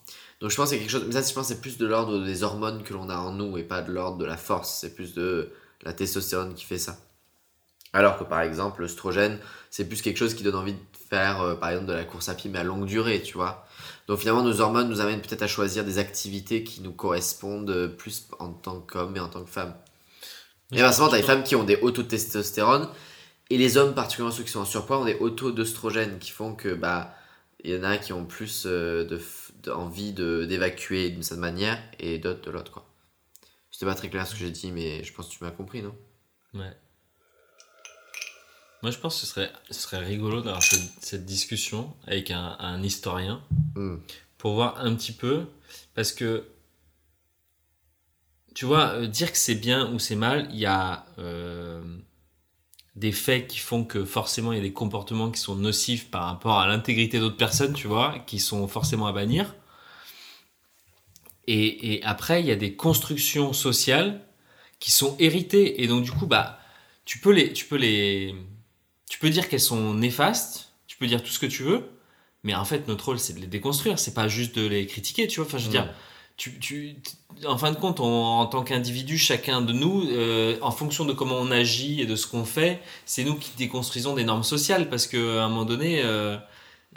[0.42, 1.86] Donc je pense que c'est quelque chose, mais ça je pense que c'est plus de
[1.86, 4.78] l'ordre des hormones que l'on a en nous et pas de l'ordre de la force,
[4.80, 5.52] c'est plus de
[5.84, 6.98] la testostérone qui fait ça.
[7.94, 9.38] Alors que par exemple l'œstrogène,
[9.70, 10.78] c'est plus quelque chose qui donne envie de
[11.10, 13.66] faire euh, par exemple de la course à pied mais à longue durée, tu vois.
[14.08, 17.88] Donc finalement nos hormones nous amènent peut-être à choisir des activités qui nous correspondent euh,
[17.88, 19.74] plus en tant qu'homme et en tant que femme.
[20.72, 22.88] Et inversement, t'as les femmes qui ont des hauts taux de testostérone
[23.50, 26.54] et les hommes, particulièrement ceux qui sont en surpoids, ont des hauts taux qui font
[26.54, 27.14] que bah
[27.64, 29.20] il y en a qui ont plus euh, de-
[29.70, 32.86] envie de d'évacuer d'une certaine manière et d'autres de l'autre quoi.
[33.70, 35.82] C'était pas très clair ce que j'ai dit, mais je pense que tu m'as compris,
[35.82, 35.94] non?
[36.54, 36.76] Ouais.
[38.82, 42.56] Moi, je pense que ce serait, ce serait rigolo d'avoir cette, cette discussion avec un,
[42.58, 43.42] un historien
[43.74, 43.96] Hmm.
[44.36, 45.46] pour voir un petit peu.
[45.94, 46.44] Parce que,
[48.54, 51.82] tu vois, euh, dire que c'est bien ou c'est mal, il y a euh,
[52.96, 56.24] des faits qui font que forcément il y a des comportements qui sont nocifs par
[56.26, 59.54] rapport à l'intégrité d'autres personnes, tu vois, qui sont forcément à bannir.
[61.46, 64.20] Et, et après, il y a des constructions sociales
[64.78, 65.82] qui sont héritées.
[65.82, 66.58] Et donc, du coup, bah,
[67.04, 68.34] tu peux les, tu peux les,
[69.08, 71.90] tu peux dire qu'elles sont néfastes, tu peux dire tout ce que tu veux,
[72.44, 75.26] mais en fait, notre rôle, c'est de les déconstruire, c'est pas juste de les critiquer,
[75.26, 75.46] tu vois.
[75.46, 75.72] Enfin, je veux Mm.
[75.72, 75.94] dire,
[76.42, 76.96] tu, tu,
[77.46, 78.04] en fin de compte, on-
[78.40, 82.16] en tant qu'individu, chacun de nous, euh, en fonction de comment on agit et de
[82.16, 86.02] ce qu'on fait, c'est nous qui déconstruisons des normes sociales, parce qu'à un moment donné,
[86.02, 86.36] euh,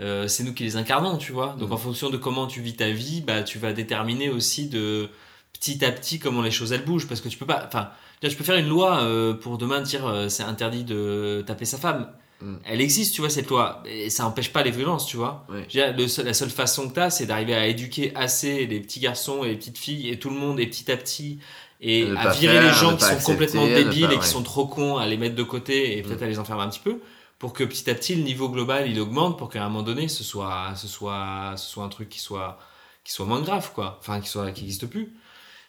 [0.01, 1.55] euh, c'est nous qui les incarnons, tu vois.
[1.59, 1.73] Donc, Mm.
[1.73, 5.09] en fonction de comment tu vis ta vie, bah, tu vas déterminer aussi de
[5.53, 7.89] petit à petit comment les choses elles bougent, parce que tu peux pas, enfin,
[8.23, 9.07] je peux faire une loi
[9.41, 12.09] pour demain dire c'est interdit de taper sa femme.
[12.41, 12.55] Mm.
[12.65, 13.81] Elle existe, tu vois, cette loi.
[13.85, 15.45] Et ça n'empêche pas les violences, tu vois.
[15.49, 15.65] Ouais.
[15.67, 18.99] Dire, le la seule façon que tu as, c'est d'arriver à éduquer assez les petits
[18.99, 21.39] garçons et les petites filles et tout le monde, et petit à petit,
[21.81, 24.25] et À virer faire, les gens qui sont accepter, complètement débiles pas- et qui ouais.
[24.27, 26.23] sont trop cons à les mettre de côté et peut-être Mm.
[26.23, 26.99] à les enfermer un petit peu,
[27.39, 30.07] pour que petit à petit, le niveau global, il augmente, pour qu'à un moment donné,
[30.07, 32.59] ce soit, ce soit, ce soit un truc qui soit,
[33.03, 33.97] qui soit moins grave, quoi.
[34.01, 35.13] Enfin, qui soit, qui n'existe plus.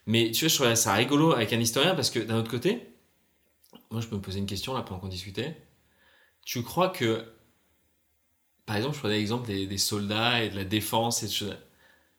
[0.06, 2.86] Mais tu vois, je trouvais ça rigolo avec un historien parce que d'un autre côté,
[3.90, 5.56] moi je me posais une question là pendant qu'on discutait.
[6.46, 7.26] Tu crois que,
[8.64, 11.52] par exemple, je prenais l'exemple des, des soldats et de la défense et de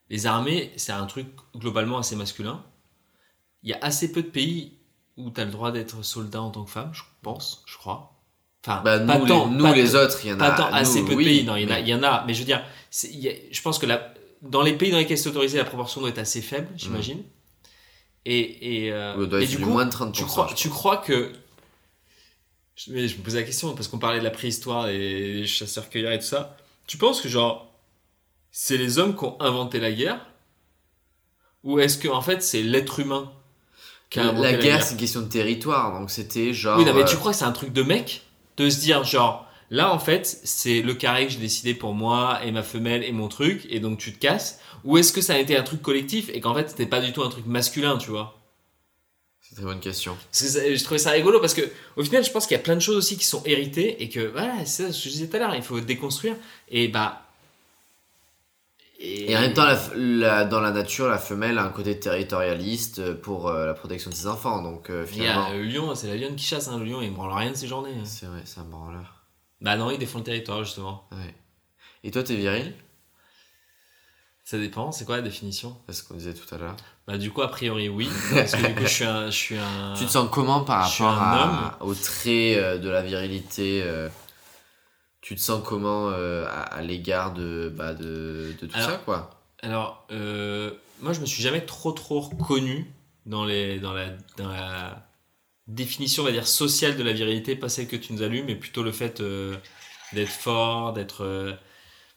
[0.10, 2.64] Les armées, c'est un truc globalement assez masculin.
[3.64, 4.74] Il y a assez peu de pays
[5.18, 8.14] où tu as le droit d'être soldat en tant que femme, je pense, je crois.
[8.66, 10.76] Enfin, Bah, pas nous, tant, les, nous pas les autres, il y en pas a.
[10.78, 12.34] assez peu de pays, non, il y, en a, mais- il y en a, mais
[12.34, 12.64] je veux dire,
[13.12, 16.02] y a- je pense que la, dans les pays dans lesquels c'est autorisé, la proportion
[16.02, 17.24] doit être assez faible, j'imagine.
[18.26, 20.46] Et, et, euh, et du coup, moins de 30%.
[20.54, 21.32] tu crois que.
[22.78, 26.12] Je, mais je me posais la question parce qu'on parlait de la préhistoire et chasseurs-cueilleurs
[26.14, 26.56] et tout ça.
[26.86, 27.74] Tu penses que, genre,
[28.52, 30.26] c'est les hommes qui ont inventé la guerre?
[31.64, 33.32] Ou est-ce que, en fait, c'est l'être humain
[34.10, 36.78] qui a La, inventé la, guerre, c'est une question de territoire, donc c'était genre.
[36.78, 38.24] oui, non, mais tu euh, crois que c'est un truc de mec?
[38.58, 42.40] De se dire, genre, là, en fait, c'est le carré que j'ai décidé pour moi
[42.46, 44.60] et ma femelle et mon truc, et donc tu te casses?
[44.84, 47.12] Ou est-ce que ça a été un truc collectif et qu'en fait, c'était pas du
[47.12, 48.37] tout un truc masculin, tu vois?
[49.50, 50.14] C'est une très bonne question.
[50.32, 51.62] Que ça- je trouvais ça rigolo parce que,
[51.96, 54.10] au final, je pense qu'il y a plein de choses aussi qui sont héritées et
[54.10, 56.36] que, voilà, c'est ça ce que je disais tout à l'heure, il faut déconstruire.
[56.70, 57.24] Et bah.
[59.00, 63.14] Et en même temps, la, la- dans la nature, la femelle a un côté territorialiste
[63.14, 65.50] pour euh, la protection de ses enfants, donc euh, Il y a finalement.
[65.54, 67.68] le lion, c'est la lionne qui chasse, hein, le lion, il branle rien de ses
[67.68, 67.94] journées.
[67.96, 68.06] hein.
[68.06, 69.24] C'est vrai, c'est un branleur.
[69.62, 71.08] Bah non, il défend le territoire, justement.
[71.12, 71.36] Ouais.
[72.04, 72.74] Et toi, t'es viril?
[74.50, 75.76] Ça dépend, c'est quoi la définition?
[75.90, 76.78] C'est ce qu'on disait tout à l'heure.
[77.06, 78.08] Bah du coup, a priori, oui.
[78.34, 79.26] Parce que du coup, je suis un.
[79.30, 79.94] Je suis un...
[79.94, 84.08] Tu te sens comment par rapport à, au trait euh, de la virilité euh,
[85.20, 89.02] Tu te sens comment euh, à, à l'égard de, bah, de, de tout Alors, ça,
[89.04, 89.32] quoi?
[89.62, 90.72] Alors, euh,
[91.02, 92.90] moi, je me suis jamais trop trop reconnu
[93.26, 95.10] dans, les, dans, la, dans la
[95.68, 98.44] définition, on va dire, sociale de la virilité, pas celle que tu nous as lue,
[98.44, 99.22] mais plutôt le fait
[100.14, 101.58] d'être fort, d'être...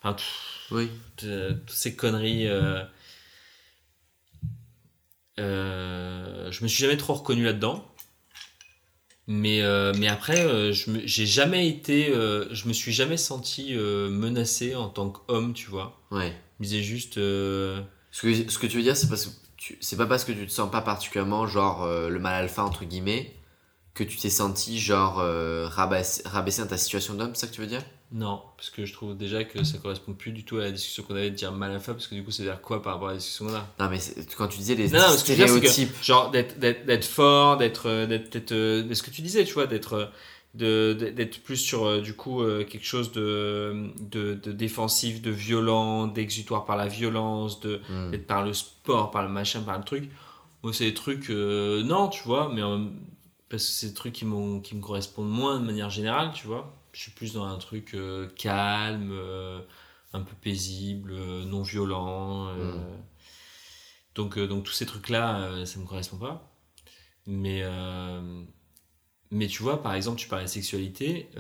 [0.03, 0.91] Enfin, tout- Oui.
[1.17, 2.47] toutes ces conneries...
[2.49, 2.83] euh,
[5.39, 7.85] euh, je me suis jamais trop reconnu là-dedans.
[9.27, 12.07] Mais, euh, mais après, je j'ai jamais été...
[12.07, 15.99] je me suis jamais senti menacé en tant qu'homme, tu vois.
[16.11, 16.33] Ouais.
[16.59, 17.15] Je me disais juste...
[17.15, 19.31] Ce que, ce que tu veux dire, c'est parce que
[19.81, 22.85] c'est pas parce que tu te sens pas particulièrement genre euh, le mal alpha entre
[22.87, 23.35] guillemets
[23.95, 27.55] que tu t'es senti genre euh, rabaissé, rabaissé dans ta situation d'homme, c'est ça que
[27.55, 27.83] tu veux dire?
[28.13, 31.05] Non, parce que je trouve déjà que ça correspond plus du tout à la discussion
[31.05, 33.09] qu'on avait de dire mal alpha, parce que du coup, c'est vers quoi par rapport
[33.09, 33.67] à la discussion qu'on a?
[33.79, 33.99] Non, mais
[34.37, 36.03] quand tu disais les Non, non, ce que dire, stéréotypes.
[36.03, 40.11] Genre d'être fort, d'être euh, d'être euh, de ce que tu disais, tu vois, d'être
[40.61, 46.65] euh, d'être plus sur du coup quelque chose de, de, de défensif, de violent, d'exutoire
[46.65, 48.11] par la violence, de Hmm.
[48.11, 50.11] d'être par le sport, par le machin, par le truc.
[50.65, 52.79] Moi, c'est des trucs, euh, non, tu vois, mais euh,
[53.49, 56.49] parce que c'est des trucs qui, m'ont- qui me correspondent moins de manière générale, tu
[56.49, 56.75] vois.
[56.93, 59.61] Je suis plus dans un truc euh, calme, euh,
[60.13, 62.49] un peu paisible, euh, non violent.
[62.49, 62.75] euh.
[62.75, 63.03] Mm.
[64.15, 66.53] donc, donc, tous ces trucs-là, ça me correspond pas.
[67.27, 67.63] Mais,
[69.31, 71.31] mais tu vois, par exemple, tu parlais de sexualité,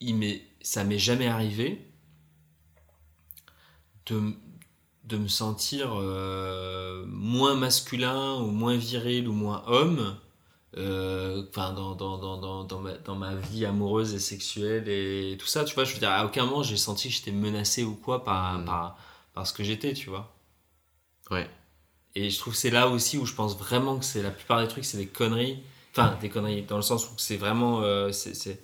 [0.00, 1.92] il m'est- ça m'est jamais arrivé
[4.06, 10.16] de, me sentir euh, moins masculin ou moins viril ou moins homme
[10.74, 15.46] enfin dans, dans, dans, dans, dans, ma, dans ma vie amoureuse et sexuelle et tout
[15.46, 17.94] ça tu vois je veux dire à aucun moment j'ai senti que j'étais menacé ou
[17.94, 18.64] quoi par, Mm.
[18.64, 18.96] par,
[19.34, 20.32] par ce que j'étais tu vois
[21.30, 21.48] Ouais.
[22.14, 24.60] et je trouve que c'est là aussi où je pense vraiment que c'est la plupart
[24.60, 25.62] des trucs c'est des conneries
[25.92, 28.58] enfin des conneries dans le sens où c'est vraiment euh, c'est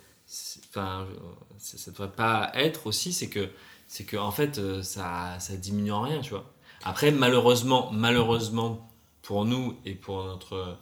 [0.70, 1.14] enfin euh,
[1.58, 3.48] ça, ça devrait pas être aussi c'est que
[3.86, 6.44] c'est que en fait euh, ça ça diminue en rien tu vois
[6.84, 8.90] après malheureusement malheureusement
[9.22, 10.76] pour nous et pour notre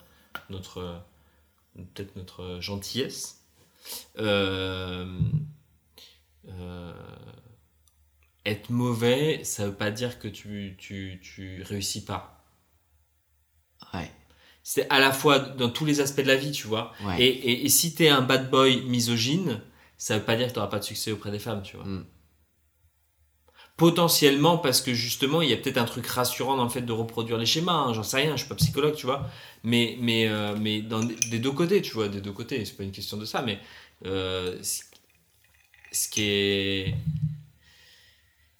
[0.51, 1.01] notre
[1.95, 3.45] peut-être notre gentillesse
[4.19, 5.19] euh,
[6.49, 6.93] euh,
[8.45, 12.33] être mauvais ça veut pas dire que tu tu, tu réussis pas
[13.95, 14.11] Ouais.
[14.63, 17.23] c'est à la fois dans tous les aspects de la vie tu vois Ouais.
[17.23, 19.61] et, et, et si t'es un bad boy misogyne,
[19.99, 21.85] ça veut pas dire que t'auras pas de succès auprès des femmes, tu vois.
[21.87, 22.05] Mm.
[23.77, 26.93] Potentiellement parce que justement, il y a peut-être un truc rassurant dans le fait de
[26.93, 27.75] reproduire les schémas.
[27.75, 29.29] hein, J'en sais rien, je suis pas psychologue, tu vois.
[29.65, 30.81] Mais, mais, euh, mais
[31.31, 32.65] des deux côtés, tu vois, des deux côtés.
[32.65, 33.59] C'est pas une question de ça, mais
[34.07, 34.57] euh,
[35.93, 36.95] ce qui est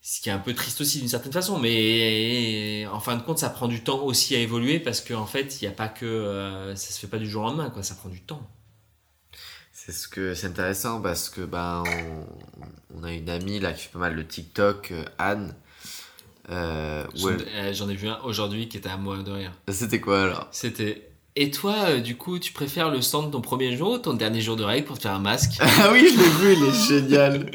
[0.01, 3.39] ce qui est un peu triste aussi d'une certaine façon, mais en fin de compte,
[3.39, 6.07] ça prend du temps aussi à évoluer parce qu'en fait, il n'y a pas que.
[6.07, 8.43] euh, ça se fait pas du jour au lendemain, quoi, ça prend du temps.
[9.87, 13.85] C'est ce que c'est intéressant parce que ben on, on a une amie là qui
[13.85, 15.55] fait pas mal de TikTok, euh, Anne.
[16.51, 19.31] Euh, où J'en elle- euh, j'en ai vu un aujourd'hui qui était à moi de
[19.31, 19.53] rire.
[19.69, 20.49] C'était quoi alors?
[20.51, 21.09] C'était.
[21.37, 24.15] Et toi, euh, du coup, tu préfères le sang de ton premier jour ou ton
[24.15, 25.53] dernier jour de règle pour te faire un masque?
[25.61, 27.51] Ah oui, je l'ai vu, il est génial.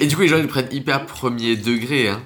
[0.00, 2.08] Et du coup, les gens ils le prennent hyper premier degré.
[2.08, 2.22] Hein.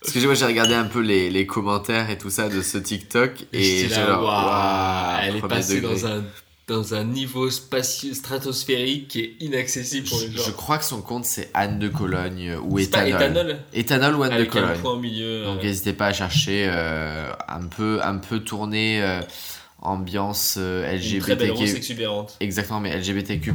[0.00, 2.78] Parce que moi j'ai regardé un peu les, les commentaires et tout ça de ce
[2.78, 3.44] TikTok.
[3.52, 5.94] Et j'ai là, genre, waouh, waouh, elle est passée degré.
[6.00, 6.24] dans un
[6.66, 10.42] dans un niveau stratosphérique qui est inaccessible pour les gens.
[10.46, 13.30] je crois que son compte c'est Anne de Cologne euh, ou C'est pas Éthanol.
[13.30, 14.78] éthanol Éthanol ou Anne de un Cologne.
[14.80, 15.44] point au milieu.
[15.44, 19.20] Donc euh, n'hésitez pas à chercher euh, un peu un peu tourné euh,
[19.78, 21.76] ambiance euh, une très belle rose LGBTQ.
[21.76, 22.36] exubérante.
[22.40, 23.54] Exactement, mais LGBTQ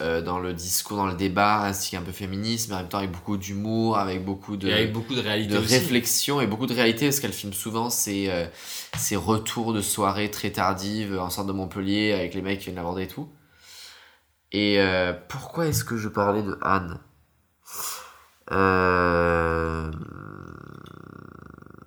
[0.00, 2.98] euh, dans le discours, dans le débat, ainsi qu'un peu féministe, mais en même temps
[2.98, 5.74] avec beaucoup d'humour, avec beaucoup de, Et avec beaucoup de réalité de aussi.
[5.74, 8.46] réflexion et beaucoup de réalité, parce qu'elle filme souvent ces, euh,
[8.96, 12.76] ces retours de soirées très tardives en centre de Montpellier avec les mecs qui viennent
[12.76, 13.28] l'aborder et tout.
[14.52, 16.98] Et euh, pourquoi est-ce que je parlais de Anne?
[18.52, 19.90] Euh,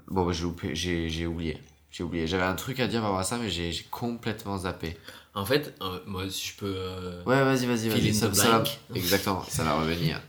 [0.08, 1.58] Bon, bah, j'ai oublié.
[1.94, 2.28] J'ai oublié.
[2.28, 4.98] J'avais un truc à dire par rapport à ça, mais j'ai complètement zappé.
[5.36, 6.76] En fait, euh, moi, si je peux.
[6.76, 8.14] euh, Ouais, vas-y, vas-y, vas-y.
[8.14, 8.64] Ça, the ça va-.
[8.96, 10.20] Exactement, ça va revenir.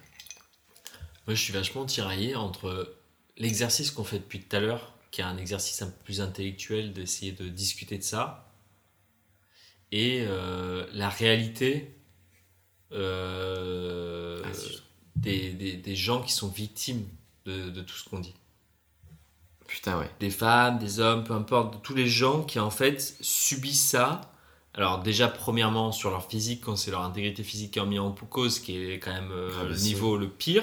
[1.26, 2.94] Moi, je suis vachement tiraillé entre
[3.38, 6.92] l'exercice qu'on fait depuis tout à l'heure, qui est un exercice un peu plus intellectuel
[6.92, 8.52] d'essayer de discuter de ça,
[9.90, 11.96] et euh, la réalité
[12.92, 14.48] Ah,
[15.16, 17.06] des, des, des gens qui sont victimes
[17.46, 18.34] de, de tout ce qu'on dit.
[19.74, 20.08] Putain, ouais.
[20.20, 24.20] Des femmes, des hommes, peu importe, tous les gens qui en fait subissent ça.
[24.72, 28.12] Alors déjà, premièrement, sur leur physique, quand c'est leur intégrité physique qui est mis en
[28.12, 30.62] cause, qui est quand même euh, Ah, bah, le niveau le pire,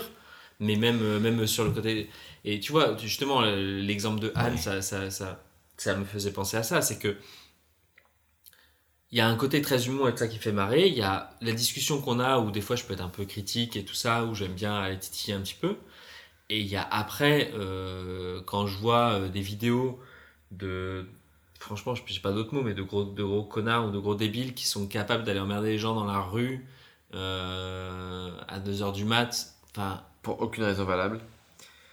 [0.62, 2.10] mais même, euh, même sur le côté...
[2.46, 4.58] Et tu vois, justement, l'exemple de Anne, Ouais.
[4.58, 5.44] ça, ça, ça,
[5.76, 7.18] ça me faisait penser à ça, c'est que
[9.12, 11.32] il y a un côté très et tout ça qui fait marrer, il y a
[11.42, 13.94] la discussion qu'on a où des fois je peux être un peu critique et tout
[13.94, 15.76] ça, où j'aime bien aller titiller un petit peu,
[16.52, 19.98] et il y a après, euh, quand je vois euh, des vidéos
[20.52, 21.08] de.
[21.60, 24.16] Franchement, je n'ai pas d'autres mots, mais de gros, de gros connards ou de gros
[24.16, 26.68] débiles qui sont capables d'aller emmerder les gens dans la rue
[27.14, 29.56] euh, à 2h du mat.
[29.72, 31.22] Enfin, Pour aucune raison valable.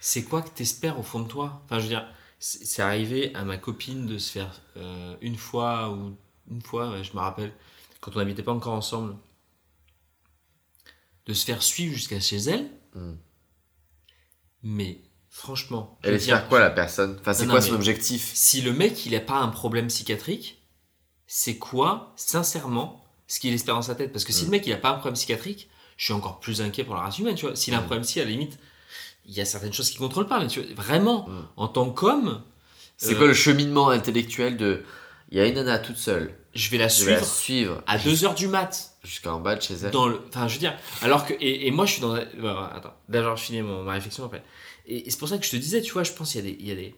[0.01, 1.63] c'est quoi que t'espères au fond de toi?
[1.65, 2.09] Enfin, je veux dire,
[2.41, 6.17] c'est arrivé à ma copine de se faire euh, une fois ou
[6.51, 7.53] une fois, ouais, je me rappelle,
[8.01, 9.15] quand on n'habitait pas encore ensemble,
[11.27, 12.71] de se faire suivre jusqu'à chez elle.
[12.95, 13.15] Hmm.
[14.63, 15.01] Mais
[15.31, 17.17] franchement, Elle veux dire, espère quoi, la personne?
[17.21, 18.31] Enfin, c'est quoi non, son objectif?
[18.35, 20.63] si le mec il a pas un problème psychiatrique,
[21.27, 24.13] c'est quoi, sincèrement, ce qu'il espère dans sa tête?
[24.13, 24.47] Parce que si Mm.
[24.47, 27.03] le mec il a pas un problème psychiatrique, je suis encore plus inquiet pour la
[27.03, 27.57] race humaine, tu vois.
[27.57, 27.85] S'il a un Mm.
[27.85, 28.59] problème psy, à la limite,
[29.27, 31.49] il y a certaines choses qu'il contrôle pas, mais tu vois, vraiment, Mm.
[31.57, 32.43] en tant qu'homme,
[32.97, 34.85] C'est euh, quoi le cheminement intellectuel de.
[35.31, 36.35] Il y a une nana toute seule.
[36.55, 37.33] je vais la Je vais la suivre
[37.77, 38.95] suivre à 2h du mat.
[39.05, 39.91] Jusqu'en bas de chez elle.
[39.91, 42.73] Dans le, enfin, je veux dire, alors que, et, et moi je suis dans, bah,
[42.75, 44.43] attends, d'abord je finis mon, ma réflexion après.
[44.87, 46.49] Et, et c'est pour ça que je te disais, tu vois, je pense qu'il y
[46.49, 46.95] a des, il y a des,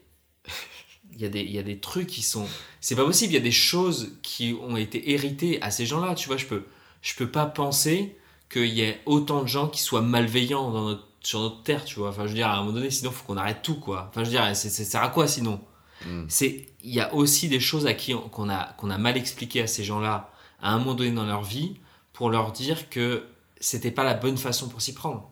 [1.13, 2.47] il y a des, il y a des trucs qui sont,
[2.81, 6.15] c'est pas possible, il y a des choses qui ont été héritées à ces gens-là,
[6.15, 6.65] tu vois, je peux,
[7.03, 8.17] je peux pas penser
[8.51, 11.99] qu'il y ait autant de gens qui soient malveillants dans notre, sur notre terre, tu
[12.01, 12.09] vois.
[12.09, 14.09] Enfin, je veux dire, à un moment donné, sinon faut qu'on arrête tout, quoi.
[14.11, 15.61] Enfin, je veux dire, c'est, ça sert à quoi sinon?
[16.07, 16.25] Mm.
[16.29, 19.19] c'est il y a aussi des choses à qui on- qu'on a qu'on a mal
[19.19, 20.33] expliqué à ces gens-là
[20.63, 21.75] à un moment donné dans leur vie
[22.21, 23.25] pour leur dire que
[23.61, 25.31] c'était pas la bonne façon pour s'y prendre.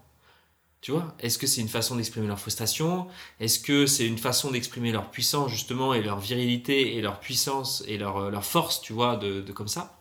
[0.81, 3.09] Tu vois Est-ce que c'est une façon d'exprimer leur frustration?
[3.41, 7.85] Est-ce que c'est une façon d'exprimer leur puissance justement et leur virilité et leur puissance
[7.87, 9.99] et leur, euh, leur force, tu vois, de, de comme ça?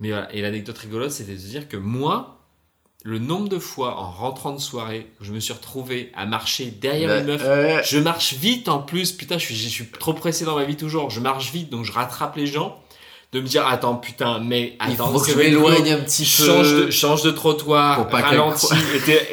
[0.00, 2.40] Mais voilà, et l'anecdote rigolote, c'était de se dire que moi,
[3.04, 7.10] le nombre de fois en rentrant de soirée je me suis retrouvé à marcher derrière
[7.10, 10.14] Bah, une meuf euh, je marche vite en plus, putain, je suis, je suis trop
[10.14, 11.10] pressé dans ma vie toujours.
[11.10, 12.82] Je marche vite, donc je rattrape les gens.
[13.36, 16.46] De me dire, attends, putain, mais il attends, faut que je m'éloigne un petit peu.
[16.46, 18.66] change de, change de trottoir, ralentis.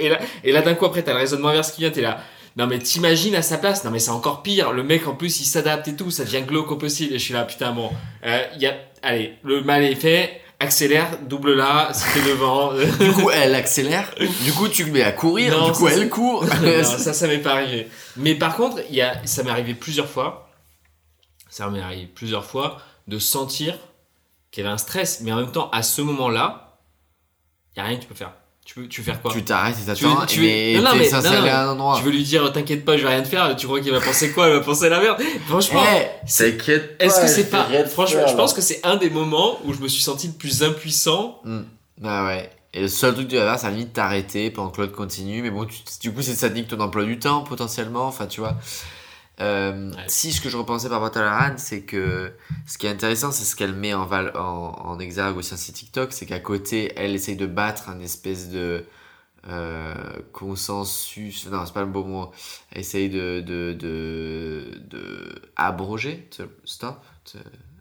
[0.01, 2.19] et, là, et là, d'un coup, après, t'as le raisonnement inverse qui vient, t'es là.
[2.57, 4.73] Non, mais t'imagines à sa place, non, mais c'est encore pire.
[4.73, 7.13] Le mec, en plus, il s'adapte et tout, ça devient glauque au possible.
[7.13, 7.91] Et je suis là, putain, bon,
[8.25, 8.73] euh, y a,
[9.03, 12.73] allez, le mal est fait, accélère, double là, c'était devant.
[12.73, 14.13] Du coup, elle accélère.
[14.43, 15.57] Du coup, tu le mets à courir.
[15.57, 16.43] Non, du coup, ça, elle court.
[16.61, 17.87] non, ça, ça m'est pas arrivé.
[18.17, 20.49] Mais par contre, il y a, ça m'est arrivé plusieurs fois.
[21.49, 23.77] Ça m'est arrivé plusieurs fois de sentir
[24.53, 26.77] qu'il y avait un stress, mais en même temps, à ce moment-là,
[27.75, 28.31] il y a rien que tu peux faire.
[28.65, 29.33] Tu peux, tu veux faire quoi?
[29.33, 30.25] Tu t'arrêtes et Tu veux- t'attends.
[30.25, 31.17] tu veux- Mais Non, non, mais- non,
[31.49, 31.95] à un endroit.
[31.97, 33.53] Tu veux lui dire, t'inquiète pas, je vais rien te faire.
[33.57, 34.47] Tu crois qu'il va penser quoi?
[34.47, 35.21] Il va penser la merde.
[35.47, 37.03] Franchement, Eh, t'inquiète pas.
[37.05, 37.65] est-ce que c'est pas.
[37.87, 40.33] Franchement, faire, je pense que c'est un des moments où je me suis senti le
[40.33, 41.41] plus impuissant.
[42.05, 42.49] Ah ouais.
[42.75, 44.79] Et le seul truc que tu vas faire, c'est à la limite t'arrêter pendant que
[44.81, 45.41] l'autre continue.
[45.41, 48.07] Mais bon, tu- du coup, c'est ça te nique ton emploi du temps potentiellement.
[48.07, 48.55] Enfin, tu vois.
[49.43, 50.03] Euh, Ouais.
[50.07, 52.31] Si ce que je repensais par rapport à Anne, c'est que
[52.65, 55.57] ce qui est intéressant, c'est ce qu'elle met en, val en, en exergue aussi sur
[55.57, 58.85] ses TikTok, c'est qu'à côté, elle essaye de battre un espèce de
[59.49, 59.93] euh,
[60.31, 61.47] consensus.
[61.47, 62.31] Non, c'est pas le bon mot.
[62.71, 66.29] Elle essaye de, de, de, de abroger,
[66.65, 67.03] stop,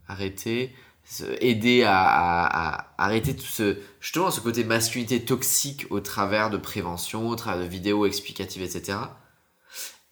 [0.09, 0.75] arrêter,
[1.41, 6.57] aider à, à- à arrêter tout ce justement ce côté masculinité toxique au travers de
[6.57, 8.99] prévention, au travers de vidéos explicatives, etc.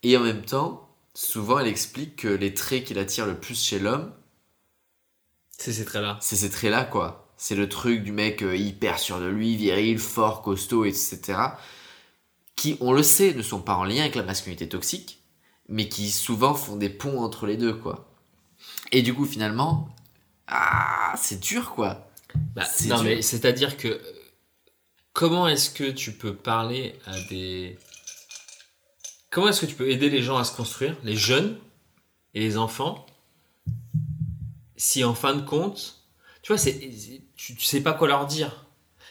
[0.03, 3.79] Et en même temps, souvent elle explique que les traits qui l'attirent le plus chez
[3.79, 4.13] l'homme,
[5.59, 6.19] C'est ces traits-là.
[6.21, 7.33] C'est ces traits-là, quoi.
[7.37, 11.39] C'est le truc du mec euh, hyper sûr de lui, viril, fort, costaud, etc.
[12.57, 15.23] Qui, on le sait, ne sont pas en lien avec la masculinité toxique,
[15.69, 18.11] mais qui souvent font des ponts entre les deux, quoi.
[18.93, 19.89] Et du coup, finalement,
[20.47, 22.11] ah, c'est dur, quoi.
[22.55, 23.05] Bah, C'est non, dur.
[23.05, 24.01] mais c'est-à-dire que euh,
[25.13, 27.79] comment est-ce que tu peux parler à des.
[29.31, 31.57] Comment est-ce que tu peux aider les gens à se construire, les jeunes
[32.35, 33.07] et les enfants,
[34.77, 36.03] si en fin de compte,
[36.43, 36.91] tu vois, c'est,
[37.37, 38.67] tu, sais pas quoi leur dire.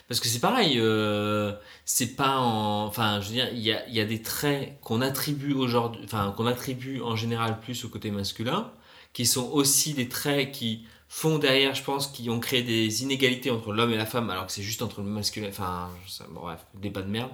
[0.10, 1.54] Parce que c'est pareil, euh,
[1.86, 2.86] c'est pas en.
[2.86, 7.02] Enfin, je veux dire, il y a, des traits qu'on attribue aujourd'hui, enfin, qu'on attribue
[7.02, 8.72] en général plus au côté masculin,
[9.14, 13.52] qui sont aussi des traits qui font derrière, je pense, qui ont créé des inégalités
[13.52, 15.90] entre l'homme et la femme, alors que c'est juste entre le masculin, enfin,
[16.30, 17.32] bref, débat de merde,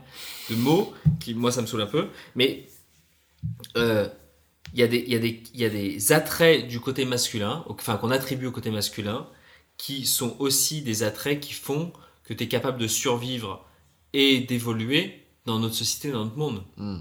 [0.50, 2.68] de mots, qui, moi, ça me saoule un peu, mais
[3.78, 4.08] euh,
[4.74, 7.64] il y, a des- y, a des- il y a des attraits du côté masculin,
[7.70, 9.28] enfin, qu'on attribue au côté masculin,
[9.78, 13.66] qui sont aussi des attraits qui font que tu es capable de survivre
[14.14, 17.00] et d'évoluer dans notre société, dans notre monde Hmm.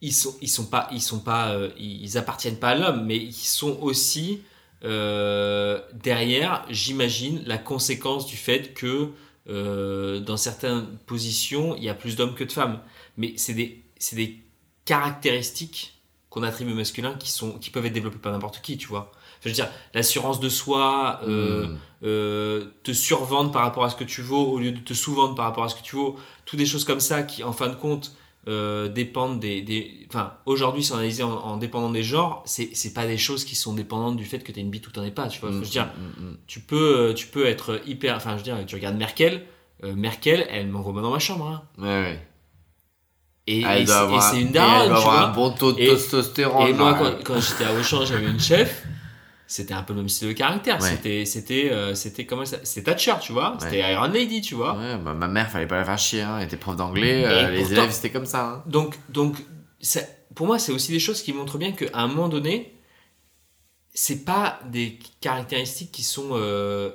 [0.00, 3.04] ils sont ils sont pas ils sont pas euh, ils ils appartiennent pas à l'homme
[3.06, 4.40] mais ils sont aussi
[4.84, 9.10] euh, derrière j'imagine la conséquence du fait que
[9.48, 12.80] euh, dans certaines positions il y a plus d'hommes que de femmes
[13.16, 14.40] mais c'est des c'est des
[14.84, 15.93] caractéristiques
[16.34, 19.12] qu'on attribue au masculin qui sont qui peuvent être développées par n'importe qui tu vois
[19.42, 21.76] je veux dire l'assurance de soi euh, Hmm.
[22.04, 25.34] euh, te survendre par rapport à ce que tu vaux au lieu de te sous-vendre
[25.34, 26.16] par rapport à ce que tu vaux.
[26.44, 28.12] Toutes des choses comme ça qui, en fin de compte,
[28.48, 29.62] euh, dépendent des.
[29.62, 30.06] des...
[30.08, 33.54] Enfin, aujourd'hui, c'est analysé en, en dépendant des genres, c'est c'est pas des choses qui
[33.54, 35.28] sont dépendantes du fait que tu as une bite ou t'en es pas.
[35.28, 36.36] Tu vois, je veux dire, hmm, hmm.
[36.46, 38.16] tu peux, tu peux être hyper.
[38.16, 39.44] Enfin, je veux dire, tu regardes Merkel,
[39.82, 41.46] Merkel, elle m'envoie dans ma chambre.
[41.46, 41.62] hein.
[41.78, 42.28] Ouais, ouais.
[43.46, 45.20] Et, c'est- et avoir- c'est une daronne, tu avoir vois.
[45.28, 46.68] un bon taux de Et- testostérone.
[46.68, 48.84] Et moi, quand, quand j'étais à Auchan, j'avais une chef.
[49.46, 50.80] C'était un peu le même style de caractère.
[50.80, 50.88] Ouais.
[50.90, 53.56] C'était, c'était, euh, c'était comment ça C'était Thatcher, tu vois.
[53.60, 54.72] C'était Iron Lady, tu vois.
[55.04, 56.22] Bah, ma mère, fallait pas la faire chier.
[56.22, 56.38] Hein.
[56.38, 57.24] Elle était prof d'anglais.
[57.26, 58.44] Euh, les pourtant- élèves, c'était comme ça.
[58.46, 58.62] Hein.
[58.66, 59.36] Donc, donc
[59.80, 60.00] ça-
[60.34, 62.74] pour moi, c'est aussi des choses qui montrent bien qu'à un moment donné,
[63.92, 66.90] c'est pas des caractéristiques qui sont euh,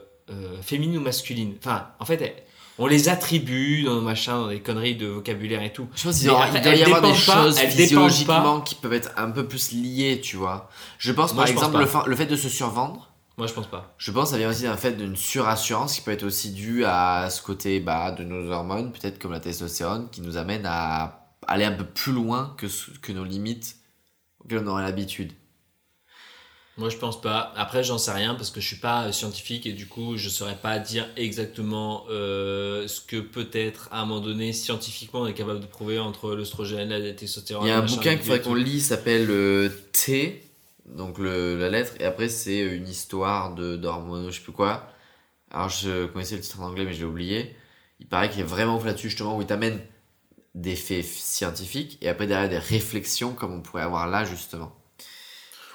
[0.64, 1.56] féminines ou masculines.
[1.60, 2.46] Enfin, en fait,
[2.80, 5.88] on les attribue dans nos machins, dans des conneries de vocabulaire et tout.
[5.96, 9.48] Je pense qu'il doit, y avoir des pas- choses physiologiquement qui peuvent être un peu
[9.48, 10.70] plus liées, tu vois.
[10.98, 13.12] Je pense Moi, par je exemple le, fa- le fait de se survendre.
[13.38, 13.94] Moi, je pense pas.
[13.98, 16.84] Je pense que ça vient aussi d'un fait d'une surassurance qui peut être aussi dû
[16.86, 21.28] à ce côté bah, de nos hormones, peut-être comme la testostérone, qui nous amène à
[21.48, 22.68] aller un peu plus loin que,
[23.02, 23.78] que nos limites
[24.44, 25.32] auxquelles on aurait l'habitude.
[26.80, 27.52] Moi, je pense pas.
[27.58, 30.30] Après, j'en sais rien parce que je suis pas euh, scientifique et du coup, je
[30.30, 35.34] saurais pas dire exactement euh, ce que peut-être à un moment donné scientifiquement on est
[35.34, 37.68] capable de prouver entre l'œstrogène, la testostérone.
[37.68, 40.42] Il y a un bouquin qu'il faudrait qu'on lit, s'appelle euh, T,
[40.86, 44.88] donc le, la lettre, et après c'est une histoire de d'hormones, je sais plus quoi.
[45.52, 47.56] Alors je connaissais le titre en anglais, mais je l'ai oublié.
[48.00, 49.82] Il paraît qu'il est vraiment ouf là-dessus, justement, où il t'amène
[50.56, 54.79] des faits scientifiques et après derrière des réflexions comme on pourrait avoir là, justement.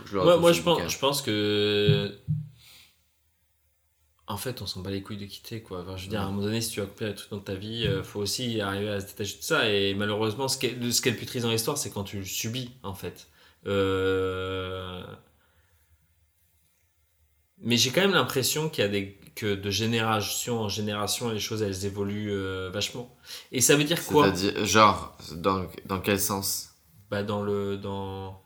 [0.04, 2.16] Je Moi, moi je, pense, je pense que.
[4.26, 5.82] En fait, on s'en bat les couilles de quitter, quoi.
[5.82, 7.40] Enfin, je veux dire, à un moment donné, si tu as accomplir des trucs dans
[7.40, 9.68] ta vie, euh, faut aussi arriver à se détacher de ça.
[9.68, 12.04] Et malheureusement, ce qui est, ce qui est le plus triste dans l'histoire, c'est quand
[12.04, 13.28] tu le subis, en fait.
[13.66, 15.04] Euh...
[17.58, 21.40] Mais j'ai quand même l'impression qu'il y a des que de génération en génération, les
[21.40, 23.14] choses, elles évoluent euh, vachement.
[23.52, 24.32] Et ça veut dire quoi?
[24.62, 26.70] Genre, dans, dans quel sens?
[27.10, 28.43] Bah, dans le dans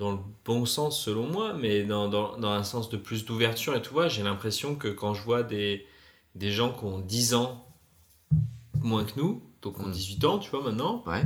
[0.00, 3.76] dans le bon sens selon moi mais dans, dans, dans un sens de plus d'ouverture
[3.76, 5.86] et tout vois j'ai l'impression que quand je vois des
[6.34, 7.64] des gens qui ont 10 ans
[8.80, 9.92] moins que nous donc ont Mm.
[9.92, 11.22] 18 ans tu vois maintenant Ouais.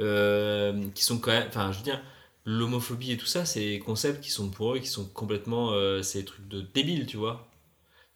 [0.00, 2.00] euh, qui sont quand même enfin je veux dire
[2.44, 6.02] l'homophobie et tout ça c'est des concepts qui sont pour eux qui sont complètement euh,
[6.02, 7.46] c'est des trucs de débiles tu vois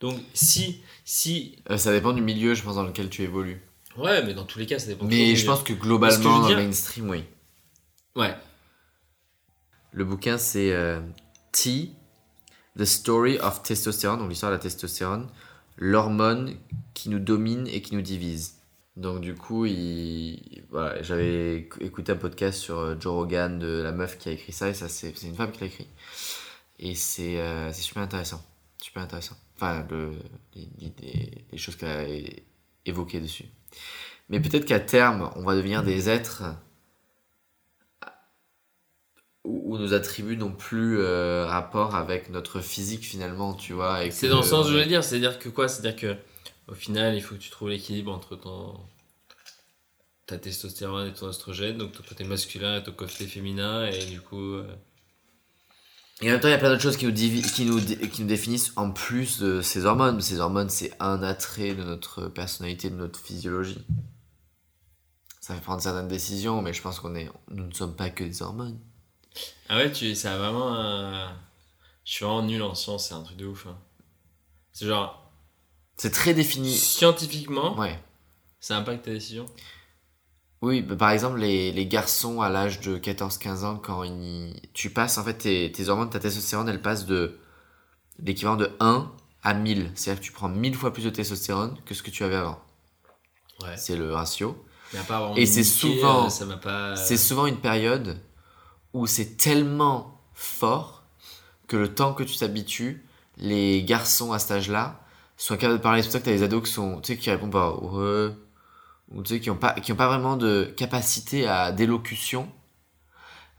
[0.01, 3.61] donc si si Euh, Ça dépend du milieu, je pense, dans lequel tu évolues.
[3.98, 6.42] ouais mais dans tous les cas ça dépend Mais je pense que que globalement, veux
[6.42, 7.22] dans le mainstream, oui.
[8.16, 8.34] ouais
[9.93, 11.01] Le bouquin, c'est euh,
[11.53, 11.91] T,
[12.78, 15.28] The Story of Testosterone, donc l'histoire de la testostérone,
[15.76, 16.55] l'hormone
[16.95, 18.57] qui nous domine et qui nous divise.
[18.97, 24.18] Donc du coup, j'avais éc- écouté un podcast sur euh, Joe Rogan de la meuf
[24.18, 25.88] qui a écrit ça, et ça c'est une femme qui l'a écrit.
[26.78, 28.43] Et c'est euh, super intéressant.
[28.80, 29.36] Super intéressant.
[29.57, 30.12] Enfin, le,
[30.55, 30.68] les,
[31.51, 32.07] les- choses qu'elle a
[32.86, 33.45] évoquées dessus.
[34.28, 36.45] Mais peut-être qu'à terme, on va devenir des êtres
[39.45, 44.11] où, où nos attributs n'ont plus euh, rapport avec notre physique finalement, tu vois.
[44.11, 45.68] C'est dans le sens que je veux dire, c'est-à-dire que quoi?
[45.68, 46.16] C'est-à-dire que
[46.68, 48.78] au final, il faut que tu trouves l'équilibre entre ton
[50.26, 54.20] ta testostérone et ton oestrogène, donc ton côté masculin et ton côté féminin, et du
[54.20, 54.64] coup, euh,
[56.20, 58.22] Et en même temps, il y a plein d'autres choses qui nous, qui, nous, qui
[58.22, 60.20] nous définissent en plus de ces hormones.
[60.20, 63.84] Ces hormones, c'est un attrait de notre personnalité, de notre physiologie.
[65.41, 68.22] Ça fait prendre certaines décisions, mais je pense qu'on est, nous ne sommes pas que
[68.22, 68.78] des hormones.
[69.68, 70.74] Ah ouais, tu, ça a vraiment.
[70.74, 71.33] un-
[72.05, 73.66] Je suis vraiment nul en science, c'est un truc de ouf.
[73.66, 73.78] hein.
[74.72, 75.31] C'est genre,
[75.97, 76.72] C'est très défini.
[76.74, 77.99] scientifiquement, Ouais.
[78.59, 79.47] ça impacte ta décision?
[80.62, 84.91] Oui, bah, par exemple, les, les garçons à l'âge de 14-15 ans, quand ils- tu
[84.91, 87.39] passes, en fait, tes, tes hormones, ta testostérone, elle passe de
[88.22, 89.11] l'équivalent de 1
[89.43, 89.91] à 1000.
[89.95, 92.61] C'est-à-dire que tu prends 1000 fois plus de testostérone que ce que tu avais avant.
[93.62, 93.76] Ouais.
[93.76, 94.62] C'est le ratio.
[94.93, 96.97] Mais à part avoir Et c'est souvent- euh, Ça m'a pas.
[96.97, 98.20] C'est souvent une période
[98.93, 101.05] où c'est tellement fort
[101.68, 105.01] que le temps que tu t'habitues, les garçons à cet âge-là
[105.36, 106.03] sont capables de parler.
[106.03, 107.74] C'est pour ça que tu as des ados qui, sont, qui répondent pas
[109.11, 112.49] ou tu sais, qui n'ont pas, qui pas vraiment de capacité à d'élocution.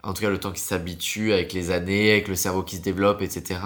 [0.03, 2.82] En tout cas, le temps qu'ils s'habituent avec les années, avec le cerveau qui se
[2.82, 3.59] développe, etc.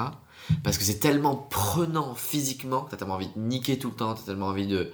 [0.64, 3.96] Parce que c'est tellement prenant physiquement que tu as tellement envie de niquer tout le
[3.96, 4.92] temps, tu as tellement envie de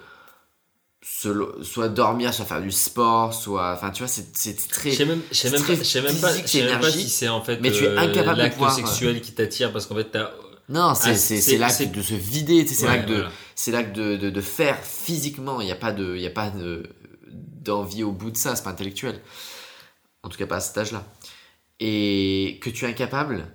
[1.03, 3.73] se soit dormir, soit faire du sport, soit.
[3.73, 4.31] Enfin, tu vois, c'est
[4.69, 4.91] très.
[4.91, 7.41] Je sais même, je sais c'est même pas, même pas, même pas si c'est en
[7.41, 9.95] fait mais tu es euh, incapable de l'acte pouvoir, euh, sexuel qui t'attire parce qu'en
[9.95, 10.31] fait t'as.
[10.69, 13.25] Non, c'est Ah, l'acte de se vider, c'est Ouais, l'acte de,
[13.67, 13.83] voilà.
[13.83, 15.59] de, de, de faire physiquement.
[15.59, 16.83] Il n'y a pas de, y a pas de,
[17.29, 19.19] d'envie au bout de ça, c'est pas intellectuel.
[20.23, 21.03] En tout cas, pas à cet âge-là.
[21.79, 23.47] Et que tu es incapable,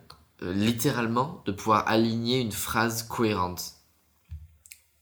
[0.42, 3.62] euh, littéralement, de pouvoir aligner une phrase cohérente.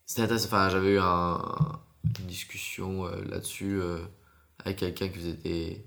[0.06, 0.30] C'était.
[0.44, 1.40] Enfin, j'avais eu un,
[2.18, 3.98] une discussion euh, là-dessus euh,
[4.64, 5.84] avec quelqu'un qui faisait des,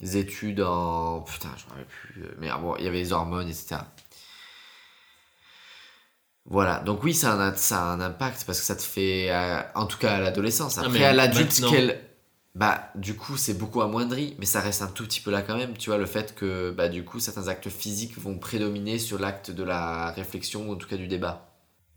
[0.00, 1.20] des études en.
[1.22, 2.22] Putain, je me rappelle plus.
[2.24, 3.76] euh, Mais bon, il y avait les hormones, etc.
[6.50, 9.30] Voilà, donc oui, ça a, un, ça a un impact parce que ça te fait,
[9.74, 10.78] en tout cas à l'adolescence.
[10.78, 12.00] Ah, Après, à l'adulte, quel.
[12.54, 15.56] Bah, du coup, c'est beaucoup amoindri, mais ça reste un tout petit peu là quand
[15.56, 15.76] même.
[15.76, 19.50] Tu vois, le fait que, bah, du coup, certains actes physiques vont prédominer sur l'acte
[19.50, 21.54] de la réflexion, ou en tout cas du débat.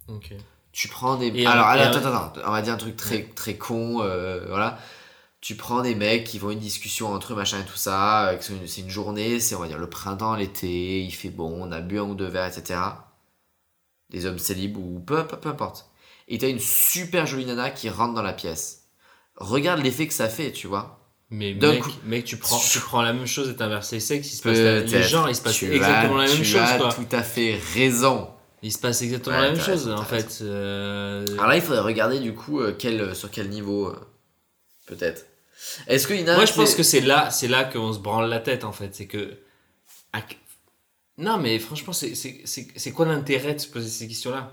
[0.10, 0.34] Ok.
[0.72, 1.28] Tu prends des.
[1.36, 4.78] Et Alors, attends, attends, attends, on va dire un truc très, très con, euh, voilà.
[5.42, 8.38] Tu prends des mecs qui vont une discussion entre eux, machin et tout ça, euh,
[8.40, 11.82] c'est une, journée, c'est, on va dire, le printemps, l'été, il fait bon, on a
[11.82, 12.80] bu un ou deux verres, etc.
[14.12, 15.90] Des hommes célibes ou peu, peu, peu importe.
[16.28, 18.84] Et t'as une super jolie nana qui rentre dans la pièce.
[19.36, 21.00] Regarde l'effet que ça fait, tu vois.
[21.32, 24.32] Mais mec, coup- mec, tu prends, tu prends la même chose et t'inverses les sexes,
[24.32, 26.46] il se passe la, les gens, il se passe Tu exactement as- la même tu
[26.46, 26.94] chose as quoi.
[26.94, 28.30] tout à fait raison.
[28.64, 30.40] Il se passe exactement Ouais, la même chose en fait.
[30.42, 34.00] euh, Alors là, il faudrait regarder du coup euh, quel, sur quel niveau, euh,
[34.86, 35.26] peut-être.
[35.88, 38.64] Est-ce qu'il Moi, je pense que c'est là, c'est là qu'on se branle la tête
[38.64, 38.94] en fait.
[38.96, 39.38] C'est que.
[41.18, 44.52] Non, mais franchement, c'est- quoi l'intérêt de se poser ces questions-là?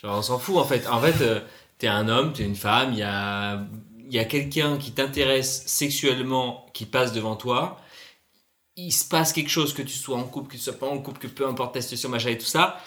[0.00, 0.86] Genre, on s'en fout en fait.
[0.88, 1.40] En fait, euh,
[1.78, 3.62] t'es un homme, t'es une femme, il y a,
[3.98, 7.78] il y a quelqu'un qui t'intéresse sexuellement qui passe devant toi.
[8.76, 10.98] Il se passe quelque chose, que tu sois en couple, que tu sois pas en
[10.98, 12.78] couple, que peu importe ta situation, machin et tout ça.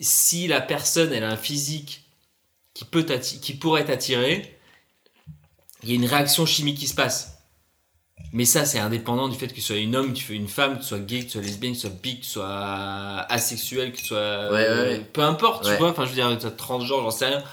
[0.00, 2.04] Si la personne, elle a un physique
[2.74, 4.58] qui, peut qui pourrait t'attirer,
[5.82, 7.32] il y a une réaction chimique qui se passe.
[8.32, 10.48] Mais ça, c'est indépendant du fait que tu sois une homme, que tu sois une
[10.48, 12.30] femme, que tu sois gay, que tu sois lesbienne, que tu sois bi, que tu
[12.30, 14.52] sois asexuel, que tu sois.
[14.52, 15.00] Ouais, ouais, ouais.
[15.12, 15.90] Peu importe, tu vois.
[15.90, 17.44] Enfin, je veux dire, tu sois transgenre, j'en sais rien.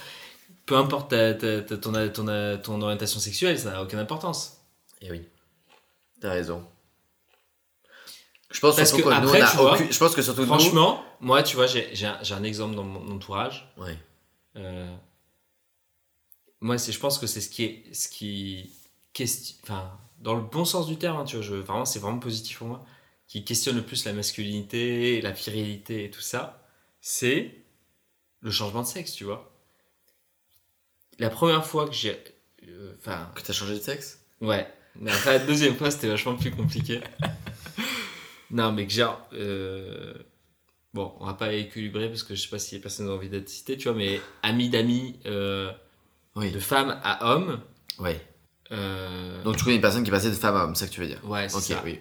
[0.66, 4.58] Peu importe ta- ta- ta- ton, ton, ton orientation sexuelle, ça n'a aucune importance.
[5.02, 5.22] Eh oui,
[6.22, 6.66] t'as raison.
[8.54, 10.22] Je pense Parce que que nous, après, on a tu vois, aucune- Je pense que
[10.22, 13.68] surtout Franchement, moi, tu vois, j'ai j'ai un, j'ai un exemple dans mon entourage.
[13.78, 13.98] Ouais.
[14.56, 14.96] Euh,
[16.62, 18.72] moi, c'est, je pense que c'est ce qui est, ce qui
[19.12, 22.20] question, enfin, dans le bon sens du terme, hein, tu vois, je, vraiment, c'est vraiment
[22.20, 22.86] positif pour moi,
[23.28, 26.64] qui questionne le plus la masculinité, la virilité et tout ça,
[27.02, 27.56] c'est
[28.42, 29.52] le changement de sexe, tu vois.
[31.20, 32.18] La première fois que j'ai,
[32.68, 34.20] euh, enfin, Que t'as changé de sexe?
[34.42, 34.68] Ouais.
[34.96, 37.02] Mais après, la deuxième fois, c'était vachement plus compliqué.
[38.54, 39.20] non, mais que genre.
[39.34, 40.14] euh,
[40.94, 43.50] Bon, on va pas équilibrer parce que je sais pas si personne n'a envie d'être
[43.50, 45.72] cité, tu vois, mais ami d'amis, euh,
[46.36, 46.52] Oui.
[46.52, 47.60] de femme à homme.
[47.98, 48.22] Ouais.
[48.72, 50.94] euh, Donc tu connais une personne qui passait de femme à homme, c'est ça que
[50.94, 51.20] tu veux dire?
[51.26, 51.82] Ouais, c'est Ok, ça.
[51.84, 52.00] oui.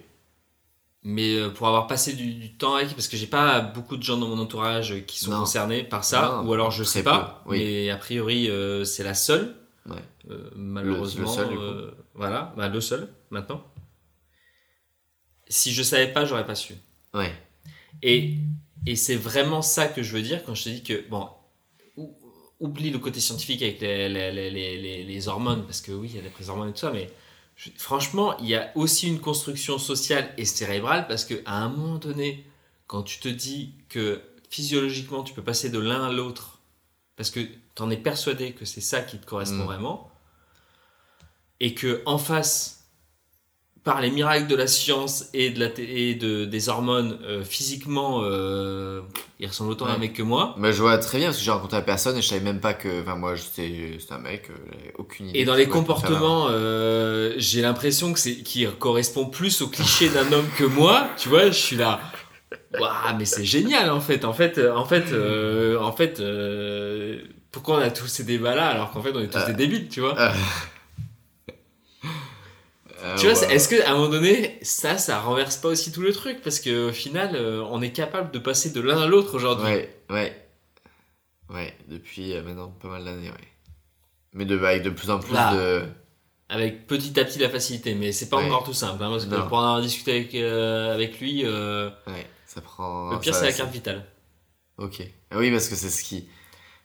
[1.01, 4.03] Mais euh, pour avoir passé du, du temps avec, parce que j'ai pas beaucoup de
[4.03, 5.39] gens dans mon entourage qui sont Non.
[5.39, 7.57] concernés par ça, Non, ou alors je sais pas, peu, oui.
[7.63, 8.47] mais a priori
[8.85, 9.55] c'est la seule.
[9.89, 9.97] Ouais.
[10.55, 11.63] Malheureusement, le seul, du coup.
[12.13, 13.63] voilà, bah, le seul maintenant.
[15.47, 16.73] Si je savais pas, j'aurais pas su.
[17.13, 17.33] Ouais.
[18.01, 18.35] Et,
[18.85, 21.29] et c'est vraiment ça que je veux dire quand je te dis que, bon,
[21.97, 22.15] ou-
[22.59, 26.21] oublie le côté scientifique avec les, les, les, hormones, parce que oui, il y a
[26.21, 27.09] des prises d'hormones et tout ça, mais
[27.55, 31.97] je- franchement, il y a aussi une construction sociale et cérébrale, parce qu'à un moment
[31.97, 32.45] donné,
[32.87, 36.59] quand tu te dis que physiologiquement, tu peux passer de l'un à l'autre,
[37.15, 39.65] parce que tu en es persuadé que c'est ça qui te correspond Mm.
[39.65, 40.11] vraiment,
[41.59, 42.82] et que en face,
[43.83, 47.43] par les miracles de la science et, de la t- et de, des hormones, euh,
[47.43, 49.01] physiquement, euh,
[49.39, 50.55] il ressemble autant à un mec que moi.
[50.57, 52.61] Mais je vois très bien parce que j'ai rencontré la personne et je savais même
[52.61, 53.01] pas que.
[53.01, 55.39] Enfin, moi, c'était un mec, euh, j'avais aucune idée.
[55.39, 60.31] Et dans les comportements, euh, j'ai l'impression que c'est qui correspond plus au cliché d'un
[60.31, 61.09] homme que moi.
[61.17, 61.99] Tu vois, je suis là.
[62.79, 64.23] Waouh, mais c'est génial en fait.
[64.23, 66.21] En fait, euh, en fait, euh, en fait,
[67.51, 69.99] pourquoi on a tous ces débats-là alors qu'en fait on est tous des débiles, tu
[69.99, 70.15] vois?
[73.17, 76.41] Tu vois, est-ce qu'à un moment donné, ça, ça renverse pas aussi tout le truc?
[76.41, 79.65] Parce qu'au final, euh, on est capable de passer de l'un à l'autre aujourd'hui.
[79.65, 80.39] Ouais, ouais.
[81.49, 83.47] Ouais, depuis euh, maintenant pas mal d'années, ouais.
[84.33, 85.53] Mais de, avec de plus en plus Là.
[85.53, 85.83] de.
[86.49, 88.45] Avec petit à petit la facilité, mais c'est pas Ouais.
[88.45, 89.03] encore tout simple.
[89.03, 93.11] hein, parce que pour en avoir discuté avec, euh, avec lui, euh, Ouais, ça prend.
[93.11, 94.05] le pire c'est la carte vitale.
[94.77, 95.01] Ok.
[95.31, 96.27] Ah oui, parce que c'est ce qui.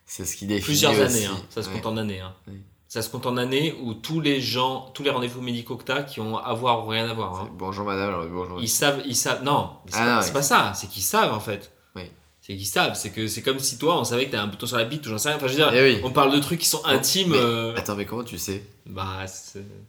[0.06, 0.64] C'est ce qui définit.
[0.64, 1.02] Plusieurs aussi.
[1.02, 1.42] années, hein.
[1.50, 1.74] ça se Ouais.
[1.74, 2.20] compte en années.
[2.20, 2.34] hein.
[2.46, 2.60] Oui.
[2.88, 6.02] Ça se compte en années où tous les gens, tous les rendez-vous médicaux que t'as
[6.02, 7.34] qui ont à voir ou rien à voir.
[7.42, 7.50] hein.
[7.52, 8.60] Bonjour madame, alors bonjour.
[8.62, 9.42] Ils savent, ils savent.
[9.44, 10.72] Non, c'est Ah pas, ça.
[10.74, 11.70] C'est qu'ils savent en fait.
[11.94, 12.04] Oui.
[12.40, 12.94] C'est qu'ils savent.
[12.94, 15.04] C'est que c'est comme si toi, on savait que t'as un bouton sur la bite
[15.06, 15.36] ou j'en sais rien.
[15.36, 16.00] Enfin, je veux dire, Eh oui.
[16.02, 17.32] on parle de trucs qui sont intimes.
[17.32, 18.64] mais- euh, Attends, mais comment tu sais?
[18.86, 19.26] Bah,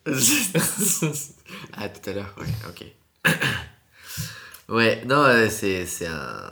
[1.78, 2.84] Ah, tout à l'heure, ouais, ok.
[4.76, 6.50] ouais, non, euh, c'est c'est un.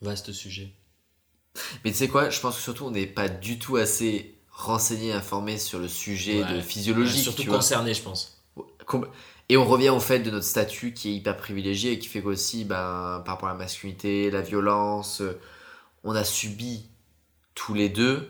[0.00, 0.72] vaste sujet.
[1.84, 5.12] Mais tu sais quoi, je pense que surtout on n'est pas du tout assez renseigné,
[5.12, 6.54] informé sur le sujet Ouais.
[6.54, 7.20] de physiologie.
[7.22, 7.58] surtout tu vois.
[7.58, 8.42] concerné, je pense.
[9.48, 12.22] Et on revient au fait de notre statut qui est hyper privilégié et qui fait
[12.22, 15.38] qu'aussi, ben, par rapport à la masculinité, la violence, euh,
[16.02, 16.86] on a subi
[17.54, 18.28] tous les deux,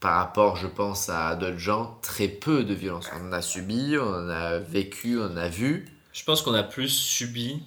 [0.00, 3.08] par rapport, je pense, à d'autres gens, très peu de violence.
[3.14, 5.86] On en a subi, on en a vécu, on en a vu.
[6.12, 7.62] Je pense qu'on a plus subi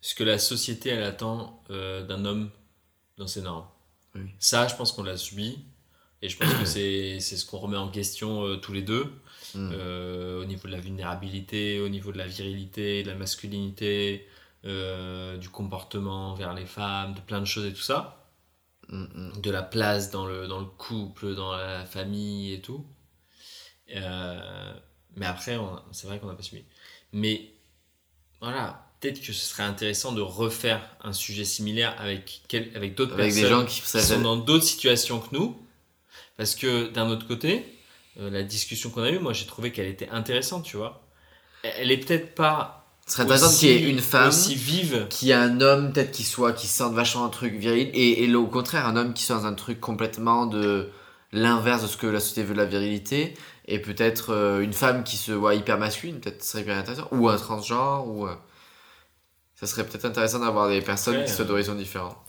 [0.00, 2.50] ce que la société elle attend euh, d'un homme
[3.16, 3.66] dans ses normes.
[4.18, 4.30] Oui.
[4.38, 5.58] Ça, je pense qu'on l'a subi.
[6.20, 9.04] Et je pense que c'est ce qu'on remet en question euh, tous les deux.
[9.54, 9.70] Mm.
[9.72, 14.26] euh, au niveau de la vulnérabilité, au niveau de la virilité, de la masculinité,
[14.64, 18.26] euh, du comportement vers les femmes, de plein de choses et tout ça.
[18.88, 19.40] Mm, mm.
[19.40, 22.84] De la place dans le, dans le couple, dans la famille et tout.
[25.16, 25.58] Mais après,
[25.92, 26.64] c'est vrai qu'on n'a pas subi.
[27.12, 27.52] Mais
[28.40, 33.14] voilà, peut-être que ce serait intéressant de refaire un sujet similaire avec, quel- avec d'autres
[33.14, 35.56] Avec personnes des gens qui, qui sont dans d'autres situations que nous.
[36.36, 37.64] Parce que d'un autre côté,
[38.20, 41.02] euh, la discussion qu'on a eue, moi j'ai trouvé qu'elle était intéressante, tu vois.
[41.62, 45.06] Elle est peut-être pas Ce serait intéressant qu'il y ait une femme aussi vive.
[45.10, 48.34] qui a un homme peut-être qui soit qui sente vachement un truc viril et, et
[48.34, 50.90] au contraire un homme qui soit dans un truc complètement de
[51.32, 53.34] l'inverse de ce que la société veut de la virilité
[53.66, 57.08] et peut-être euh, une femme qui se voit hyper masculine peut-être ce serait bien intéressant
[57.10, 58.34] ou un transgenre ou euh,
[59.58, 62.22] ça serait peut-être intéressant d'avoir des personnes qui euh, d'horizons différents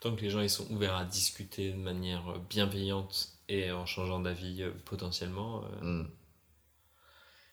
[0.00, 4.20] Tant que les gens ils sont ouverts à discuter de manière bienveillante et en changeant
[4.20, 5.64] d'avis euh, potentiellement.
[5.82, 6.06] euh, Hmm.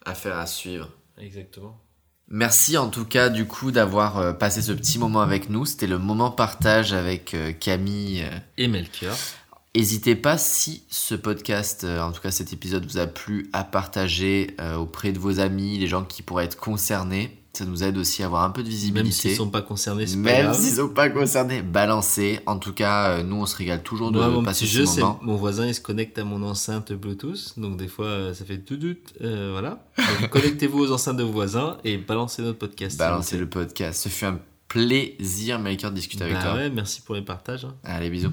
[0.05, 1.79] affaire à suivre Exactement.
[2.27, 5.65] Merci en tout cas du coup d'avoir euh, passé ce petit moment avec nous.
[5.65, 8.25] C'était le moment partage avec Camille.
[8.57, 9.15] Et Melchior.
[9.73, 14.57] N'hésitez pas si ce podcast, en tout cas cet épisode vous a plu, à partager
[14.77, 17.40] auprès de vos amis, les gens qui pourraient être concernés.
[17.53, 19.11] Ça nous aide aussi à avoir un peu de Même visibilité.
[19.11, 20.57] s'ils sont pas concernés, c'est pas Même grave.
[20.61, 22.39] s'ils sont pas concernés, balancez.
[22.45, 24.85] En tout cas, euh, nous on se régale toujours de mon passer petit ce jeu,
[24.85, 25.19] c'est moment.
[25.21, 28.59] mon voisin, il se connecte à mon enceinte Bluetooth, donc des fois euh, ça fait
[28.59, 29.85] tout doute, euh, voilà.
[29.97, 32.97] Donc, Connectez-vous aux enceintes de vos voisins et balancez notre podcast.
[32.97, 34.01] Balancez le podcast.
[34.01, 34.39] Ce fut un
[34.69, 36.53] plaisir, Maker, de discuter avec Bah toi.
[36.53, 37.65] ouais, merci pour les partages.
[37.65, 37.75] hein.
[37.83, 38.31] Allez, bisous.